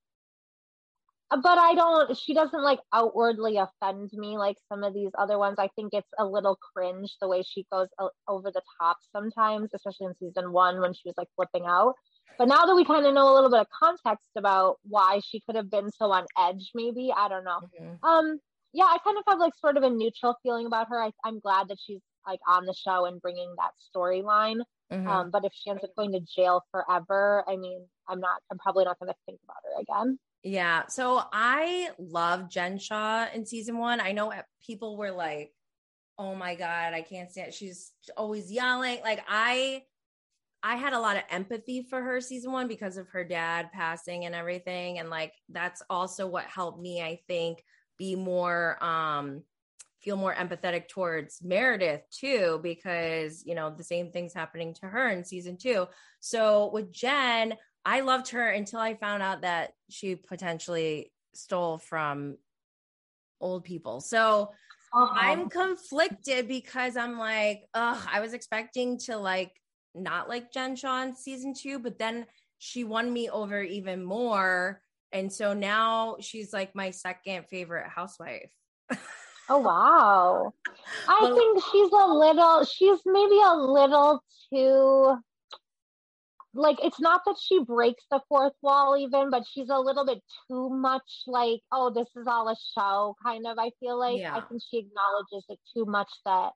[1.42, 5.56] but I don't, she doesn't like outwardly offend me like some of these other ones.
[5.58, 7.88] I think it's a little cringe the way she goes
[8.28, 11.96] over the top sometimes, especially in season one when she was like flipping out.
[12.38, 15.42] But now that we kind of know a little bit of context about why she
[15.42, 17.60] could have been so on edge, maybe, I don't know.
[17.80, 18.06] Mm-hmm.
[18.06, 18.40] Um,
[18.74, 21.02] yeah, I kind of have like sort of a neutral feeling about her.
[21.02, 24.62] I, I'm glad that she's like on the show and bringing that storyline.
[24.92, 25.08] Mm-hmm.
[25.08, 28.58] Um, but if she ends up going to jail forever, I mean, I'm not, I'm
[28.58, 30.18] probably not going to think about her again.
[30.44, 30.84] Yeah.
[30.88, 34.02] So I love Jen Shaw in season one.
[34.02, 34.34] I know
[34.66, 35.54] people were like,
[36.18, 39.00] oh my God, I can't stand She's always yelling.
[39.04, 39.84] Like I
[40.62, 44.26] I had a lot of empathy for her season one because of her dad passing
[44.26, 45.00] and everything.
[45.00, 47.64] And like that's also what helped me, I think,
[47.98, 49.44] be more um
[50.02, 55.10] feel more empathetic towards Meredith too, because you know the same thing's happening to her
[55.10, 55.88] in season two.
[56.20, 57.56] So with Jen,
[57.86, 62.38] I loved her until I found out that she potentially stole from
[63.42, 64.00] old people.
[64.00, 64.52] So
[64.94, 65.14] uh-huh.
[65.16, 69.52] I'm conflicted because I'm like, ugh, I was expecting to like
[69.96, 72.26] not like Jen Shah in season two, but then
[72.58, 74.82] she won me over even more.
[75.12, 78.52] And so now she's like my second favorite housewife.
[79.50, 80.54] oh wow.
[81.08, 85.18] I think she's a little she's maybe a little too
[86.54, 90.22] like it's not that she breaks the fourth wall even but she's a little bit
[90.48, 94.36] too much like oh this is all a show kind of i feel like yeah.
[94.36, 96.52] i think she acknowledges it too much that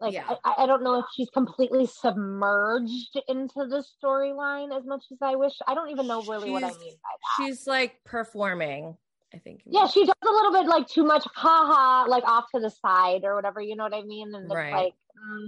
[0.00, 0.34] like yeah.
[0.44, 5.36] I, I don't know if she's completely submerged into the storyline as much as i
[5.36, 8.96] wish i don't even know really she's, what i mean by that she's like performing
[9.32, 12.60] i think yeah she does a little bit like too much haha like off to
[12.60, 14.66] the side or whatever you know what i mean and right.
[14.66, 15.46] it's like mm,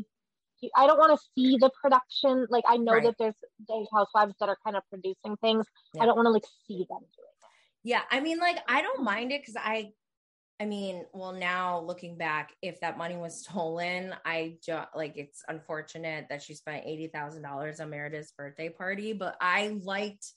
[0.75, 2.47] I don't want to see the production.
[2.51, 3.05] Like I know right.
[3.05, 3.35] that there's
[3.69, 5.67] there's housewives that are kind of producing things.
[5.95, 6.03] Yeah.
[6.03, 7.47] I don't want to like see them doing it.
[7.85, 9.91] Yeah, I mean, like I don't mind it because I,
[10.59, 15.43] I mean, well, now looking back, if that money was stolen, I just like it's
[15.49, 19.13] unfortunate that she spent eighty thousand dollars on Meredith's birthday party.
[19.13, 20.33] But I liked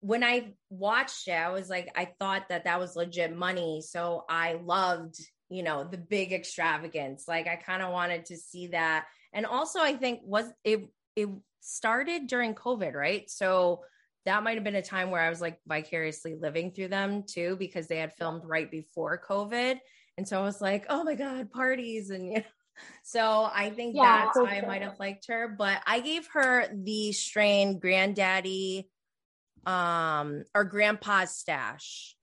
[0.00, 4.24] when I watched it, I was like, I thought that that was legit money, so
[4.28, 5.16] I loved
[5.50, 7.26] you know the big extravagance.
[7.26, 11.28] Like I kind of wanted to see that and also, I think was it it
[11.60, 13.28] started during COVID, right?
[13.28, 13.82] So
[14.24, 17.56] that might have been a time where I was like vicariously living through them too,
[17.58, 19.78] because they had filmed right before COVID.
[20.16, 22.10] And so I was like, oh my God, parties.
[22.10, 22.44] And, you know,
[23.02, 24.58] so I think yeah, that's why.
[24.58, 25.48] I might have liked her.
[25.48, 28.88] But I gave her the strain granddaddy
[29.66, 32.16] um or grandpa's stash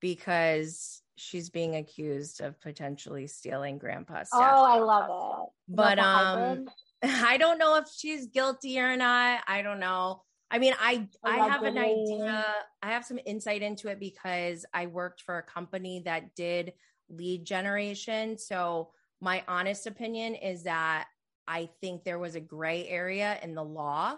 [0.00, 4.52] because she's being accused of potentially stealing grandpa's stuff.
[4.54, 5.76] Oh, I love it.
[5.76, 6.66] But um
[7.02, 9.42] I don't know if she's guilty or not.
[9.46, 10.22] I don't know.
[10.50, 12.44] I mean, I I have an idea.
[12.82, 16.72] I have some insight into it because I worked for a company that did
[17.08, 18.38] lead generation.
[18.38, 18.90] So
[19.20, 21.06] my honest opinion is that
[21.46, 24.16] I think there was a gray area in the law.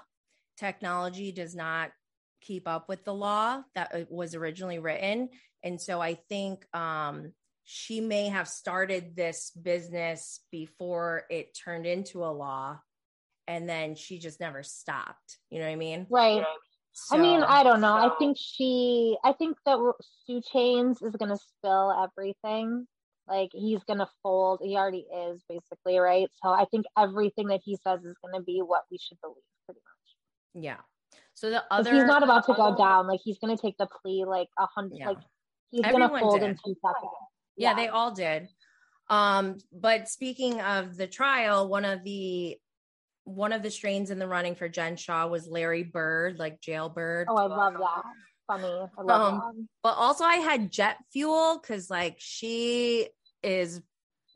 [0.56, 1.90] Technology does not
[2.40, 5.28] keep up with the law that was originally written.
[5.62, 7.32] And so I think um,
[7.64, 12.80] she may have started this business before it turned into a law.
[13.48, 15.38] And then she just never stopped.
[15.50, 16.06] You know what I mean?
[16.10, 16.44] Right.
[16.92, 17.98] So, I mean, I don't know.
[17.98, 18.14] So.
[18.14, 19.78] I think she, I think that
[20.26, 22.86] 2 Chainz is going to spill everything.
[23.28, 24.60] Like he's going to fold.
[24.62, 26.28] He already is basically, right?
[26.42, 29.42] So I think everything that he says is going to be what we should believe
[29.66, 30.64] pretty much.
[30.64, 30.80] Yeah.
[31.34, 33.06] So the other he's not about to go down.
[33.06, 35.08] Like he's gonna take the plea like a hundred yeah.
[35.08, 35.18] like
[35.72, 36.50] he's Everyone gonna fold did.
[36.50, 37.12] in two seconds.
[37.56, 38.48] Yeah, yeah, they all did.
[39.10, 42.56] Um, but speaking of the trial, one of the
[43.24, 47.26] one of the strains in the running for Jen Shah was Larry Bird, like jailbird.
[47.28, 48.02] Oh, I love that.
[48.46, 48.64] Funny.
[48.98, 49.66] I love um, that.
[49.82, 53.08] But also I had jet fuel because like she
[53.42, 53.80] is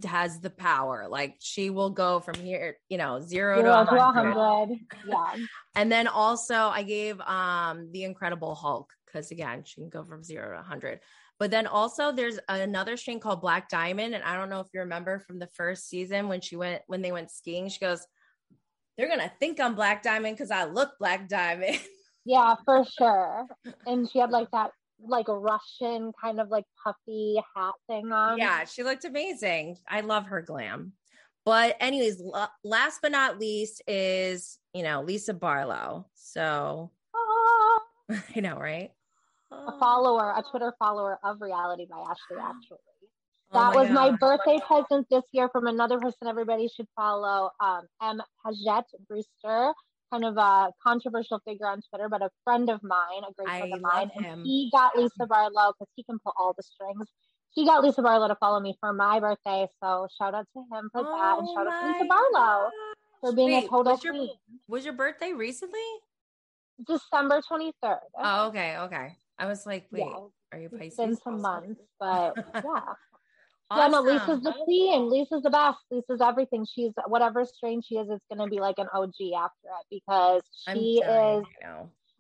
[0.04, 1.06] has the power.
[1.08, 4.34] Like she will go from here, you know, zero, zero to 100.
[4.36, 4.78] 100.
[5.08, 5.44] Yeah.
[5.74, 10.22] and then also I gave um the Incredible Hulk because again, she can go from
[10.22, 11.00] zero to 100.
[11.38, 14.14] But then also there's another string called Black Diamond.
[14.14, 17.02] And I don't know if you remember from the first season when she went, when
[17.02, 18.06] they went skiing, she goes,
[18.96, 21.78] they're going to think I'm Black Diamond because I look Black Diamond.
[22.28, 23.46] Yeah, for sure.
[23.86, 28.38] And she had like that like a Russian kind of like puffy hat thing on.
[28.38, 29.76] Yeah, she looked amazing.
[29.88, 30.92] I love her glam.
[31.44, 36.08] But anyways, l- last but not least is, you know, Lisa Barlow.
[36.14, 37.80] So ah.
[38.36, 38.90] I know, right?
[39.52, 42.78] A follower, a Twitter follower of reality by Ashley actually.
[43.52, 43.94] Oh that oh my was God.
[43.94, 47.51] my birthday present this year from another person everybody should follow.
[47.60, 48.20] Um, M.
[48.44, 49.73] Paget Brewster.
[50.12, 53.73] kind of a controversial figure on Twitter, but a friend of mine, a great friend
[53.73, 57.09] I of mine, and he got Lisa Barlow because he can pull all the strings.
[57.51, 60.90] He got Lisa Barlow to follow me for my birthday, so shout out to him
[60.93, 62.70] for oh that, and shout out to Lisa Barlow
[63.20, 64.31] for being Wait, a total was your, queen.
[64.68, 65.78] Was your birthday recently?
[66.86, 68.01] December twenty third.
[68.18, 69.16] Oh, okay, okay.
[69.38, 70.26] I was like, wait, yeah.
[70.52, 70.86] are you Pisces?
[70.86, 72.62] It's been some months, but yeah.
[73.68, 73.92] Awesome.
[73.92, 75.10] Yeah, no, Lisa's the queen.
[75.10, 75.78] Lisa's the best.
[75.90, 76.64] Lisa's everything.
[76.72, 80.42] She's whatever strain she is, it's gonna be like an OG after it because
[80.72, 81.44] she is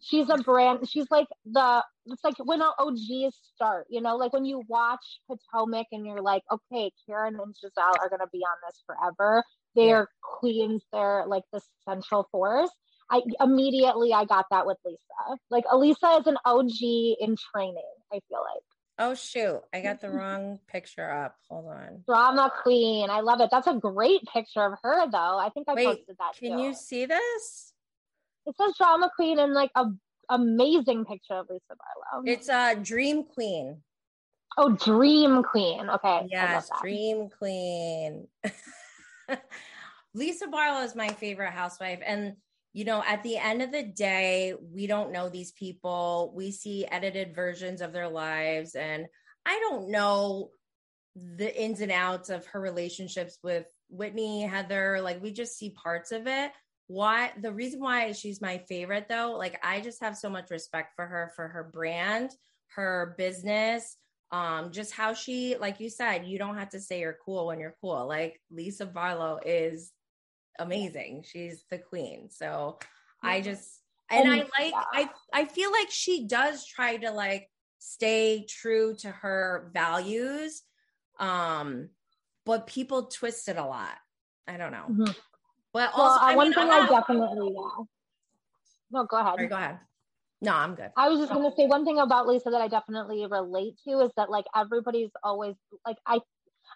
[0.00, 4.44] she's a brand she's like the it's like when OGs start, you know, like when
[4.44, 8.80] you watch Potomac and you're like, okay, Karen and Gizelle are gonna be on this
[8.86, 9.42] forever.
[9.74, 10.38] They're yeah.
[10.38, 12.70] queens, they're like the central force.
[13.10, 15.38] I immediately I got that with Lisa.
[15.50, 16.80] Like Elisa is an OG
[17.20, 18.62] in training, I feel like.
[18.98, 21.36] Oh shoot, I got the wrong picture up.
[21.48, 22.02] Hold on.
[22.06, 23.10] Drama queen.
[23.10, 23.50] I love it.
[23.50, 25.38] That's a great picture of her though.
[25.38, 26.64] I think I Wait, posted that Can too.
[26.64, 27.72] you see this?
[28.46, 29.86] It says drama queen and like a
[30.28, 32.24] amazing picture of Lisa Barlow.
[32.26, 33.82] It's a uh, dream queen.
[34.58, 35.90] Oh, dream queen.
[35.90, 36.26] Okay.
[36.30, 38.26] Yes, dream queen.
[40.14, 42.36] Lisa Barlow is my favorite housewife and
[42.76, 46.34] you know, at the end of the day, we don't know these people.
[46.36, 48.74] We see edited versions of their lives.
[48.74, 49.06] And
[49.46, 50.50] I don't know
[51.14, 55.00] the ins and outs of her relationships with Whitney, Heather.
[55.00, 56.52] Like, we just see parts of it.
[56.86, 60.92] Why the reason why she's my favorite though, like, I just have so much respect
[60.96, 62.30] for her, for her brand,
[62.74, 63.96] her business,
[64.32, 67.60] um just how she like you said you don't have to say you're cool when
[67.60, 69.92] you're cool like lisa barlow is
[70.58, 71.24] amazing.
[71.26, 72.28] She's the queen.
[72.30, 72.78] So
[73.22, 73.80] I just
[74.10, 79.10] and I like I I feel like she does try to like stay true to
[79.10, 80.62] her values.
[81.18, 81.90] Um
[82.44, 83.96] but people twist it a lot.
[84.46, 84.86] I don't know.
[84.88, 85.12] Mm-hmm.
[85.72, 87.84] But also well, uh, one mean, thing I definitely yeah.
[88.90, 89.50] No, go ahead.
[89.50, 89.78] Go ahead.
[90.40, 90.90] No, I'm good.
[90.96, 94.10] I was just gonna say one thing about Lisa that I definitely relate to is
[94.16, 95.54] that like everybody's always
[95.84, 96.20] like I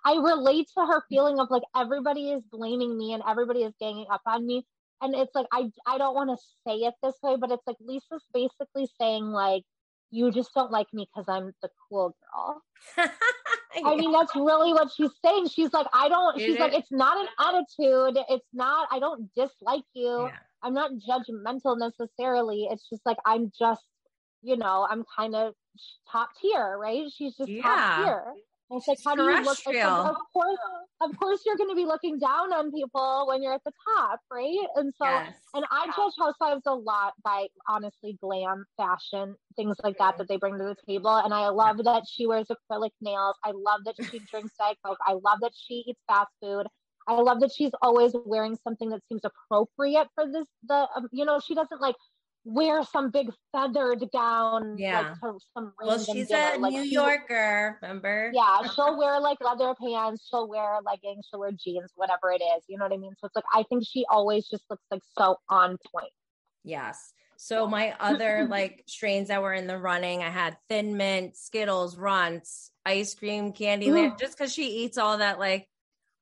[0.05, 4.07] I relate to her feeling of like everybody is blaming me and everybody is ganging
[4.11, 4.67] up on me.
[5.03, 6.37] And it's like I I don't want to
[6.67, 9.65] say it this way, but it's like Lisa's basically saying like
[10.11, 12.63] you just don't like me because I'm the cool girl.
[13.85, 15.49] I mean, that's really what she's saying.
[15.49, 18.23] She's like, I don't, she's like, it's not an attitude.
[18.29, 20.25] It's not, I don't dislike you.
[20.25, 20.37] Yeah.
[20.63, 22.69] I'm not judgmental necessarily.
[22.71, 23.85] It's just like, I'm just,
[24.43, 25.55] you know, I'm kind of
[26.11, 27.05] top tier, right?
[27.17, 27.63] She's just yeah.
[27.63, 28.25] top tier.
[28.73, 29.59] It's like, how do you look?
[29.67, 30.59] Like, of course,
[31.01, 34.21] of course, you're going to be looking down on people when you're at the top,
[34.31, 34.67] right?
[34.77, 35.35] And so, yes.
[35.55, 40.37] and I judge housewives a lot by honestly glam, fashion, things like that that they
[40.37, 41.17] bring to the table.
[41.17, 43.35] And I love that she wears acrylic nails.
[43.45, 44.99] I love that she drinks Diet Coke.
[45.05, 46.67] I love that she eats fast food.
[47.09, 50.47] I love that she's always wearing something that seems appropriate for this.
[50.69, 51.97] The um, you know she doesn't like
[52.45, 54.77] wear some big feathered gown.
[54.79, 55.15] Yeah.
[55.23, 56.53] Like some well, she's dinner.
[56.55, 58.31] a like, New Yorker, remember?
[58.35, 62.65] Yeah, she'll wear like leather pants, she'll wear leggings, she'll wear jeans, whatever it is.
[62.69, 63.15] You know what I mean?
[63.19, 66.13] So it's like I think she always just looks like so on point.
[66.65, 67.13] Yes.
[67.37, 71.97] So my other like strains that were in the running, I had thin mint, Skittles,
[71.97, 74.19] runts, ice cream, candy mm.
[74.19, 75.67] just because she eats all that like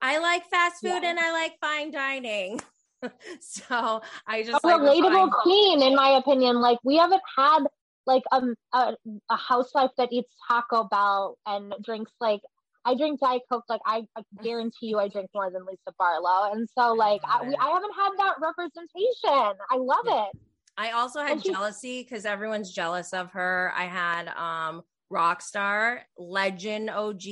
[0.00, 1.10] I like fast food yeah.
[1.10, 2.60] and I like fine dining.
[3.40, 6.60] so I just a like, relatable queen, in my opinion.
[6.60, 7.64] Like we haven't had
[8.06, 8.94] like um, a,
[9.30, 12.40] a housewife that eats Taco Bell and drinks like
[12.84, 13.64] I drink Diet Coke.
[13.68, 16.52] Like I, I, guarantee you, I drink more than Lisa Barlow.
[16.52, 19.58] And so like I, we, I haven't had that representation.
[19.70, 20.24] I love yeah.
[20.24, 20.38] it.
[20.76, 23.72] I also had jealousy because everyone's jealous of her.
[23.76, 27.22] I had um Rockstar, Legend OG,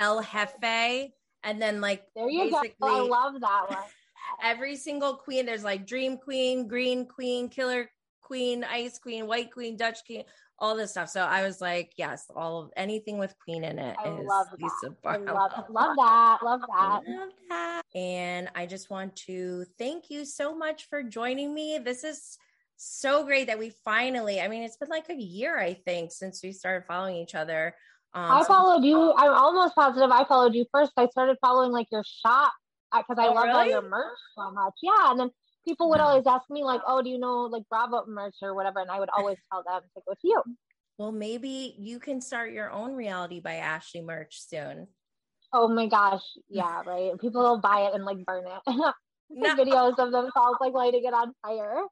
[0.00, 1.10] El Jefe,
[1.44, 2.62] and then like there you go.
[2.82, 3.78] I love that one
[4.42, 7.90] every single queen, there's like Dream Queen, Green Queen, Killer
[8.22, 10.24] Queen, Ice Queen, White Queen, Dutch Queen,
[10.58, 11.08] all this stuff.
[11.08, 14.46] So I was like, yes, all of anything with Queen in it I is love
[14.60, 16.38] Lisa I love, love that.
[16.42, 17.00] Love that.
[17.06, 17.82] love that.
[17.94, 21.78] And I just want to thank you so much for joining me.
[21.78, 22.36] This is
[22.76, 26.42] so great that we finally, I mean, it's been like a year, I think, since
[26.42, 27.74] we started following each other.
[28.14, 29.12] Um, I followed you.
[29.16, 30.92] I'm almost positive I followed you first.
[30.96, 32.52] I started following like your shop
[32.92, 33.58] because I, oh, love really?
[33.58, 34.74] all your merch so much.
[34.82, 35.30] Yeah, and then
[35.66, 36.08] people would mm-hmm.
[36.08, 38.98] always ask me like, "Oh, do you know like Bravo merch or whatever?" And I
[38.98, 40.42] would always tell them to go to you.
[40.98, 44.88] Well, maybe you can start your own reality by Ashley merch soon.
[45.52, 47.12] Oh my gosh, yeah, right.
[47.20, 48.60] People will buy it and like burn it.
[49.30, 49.54] no.
[49.54, 51.82] videos of themselves like lighting it on fire.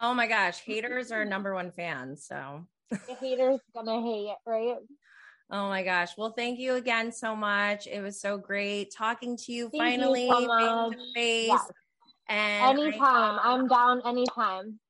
[0.00, 2.26] Oh my gosh, haters are number one fans.
[2.26, 4.76] So the haters gonna hate, right?
[5.50, 6.16] Oh my gosh.
[6.18, 7.86] Well, thank you again so much.
[7.86, 11.48] It was so great talking to you thank finally, face to face.
[11.48, 11.70] Yes.
[12.28, 13.38] And anytime.
[13.38, 14.80] I, I'm down anytime.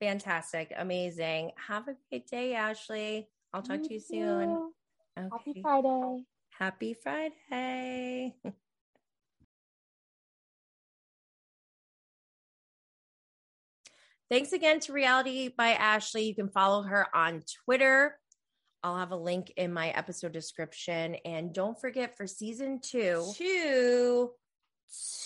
[0.00, 0.72] Fantastic.
[0.76, 1.50] Amazing.
[1.68, 3.28] Have a great day, Ashley.
[3.52, 4.70] I'll talk you to you soon.
[5.18, 5.28] Okay.
[5.30, 6.24] Happy Friday.
[6.50, 8.34] Happy Friday.
[14.30, 16.24] Thanks again to Reality by Ashley.
[16.24, 18.18] You can follow her on Twitter.
[18.84, 21.16] I'll have a link in my episode description.
[21.24, 24.30] And don't forget for season two, two,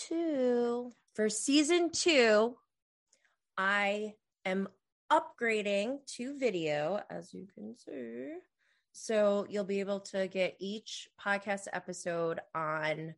[0.07, 2.55] two, for season two,
[3.57, 4.13] I
[4.45, 4.69] am
[5.11, 8.37] upgrading to video, as you can see.
[8.93, 13.13] So you'll be able to get each podcast episode on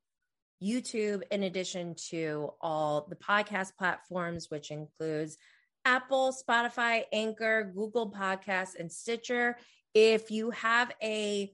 [0.62, 5.38] YouTube in addition to all the podcast platforms, which includes
[5.86, 9.58] Apple, Spotify, Anchor, Google Podcasts, and Stitcher.
[9.94, 11.54] If you have a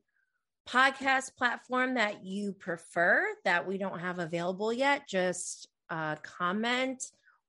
[0.67, 7.03] podcast platform that you prefer that we don't have available yet, just uh, comment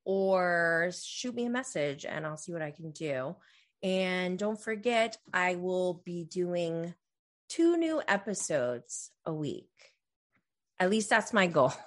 [0.05, 3.37] or shoot me a message and I'll see what I can do.
[3.83, 6.95] And don't forget, I will be doing
[7.49, 9.69] two new episodes a week.
[10.79, 11.73] At least that's my goal.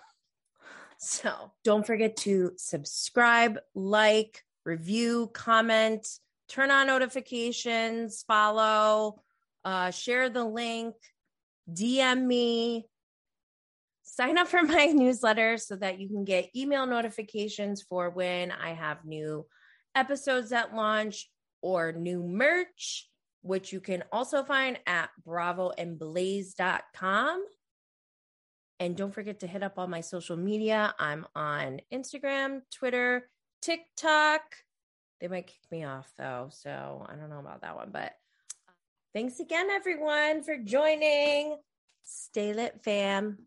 [1.03, 6.07] So don't forget to subscribe, like, review, comment,
[6.52, 9.22] turn on notifications, follow,
[9.64, 10.95] uh, share the link,
[11.72, 12.86] DM me,
[14.03, 18.73] sign up for my newsletter so that you can get email notifications for when I
[18.73, 19.45] have new
[19.95, 21.30] episodes that launch
[21.61, 23.07] or new merch,
[23.44, 27.45] which you can also find at bravoandblaze.com.
[28.80, 30.94] And don't forget to hit up all my social media.
[30.98, 33.30] I'm on Instagram, Twitter,
[33.61, 34.41] TikTok.
[35.22, 36.49] They might kick me off though.
[36.52, 37.91] So I don't know about that one.
[37.93, 38.14] But
[39.14, 41.57] thanks again, everyone, for joining.
[42.03, 43.38] Stay lit, fam.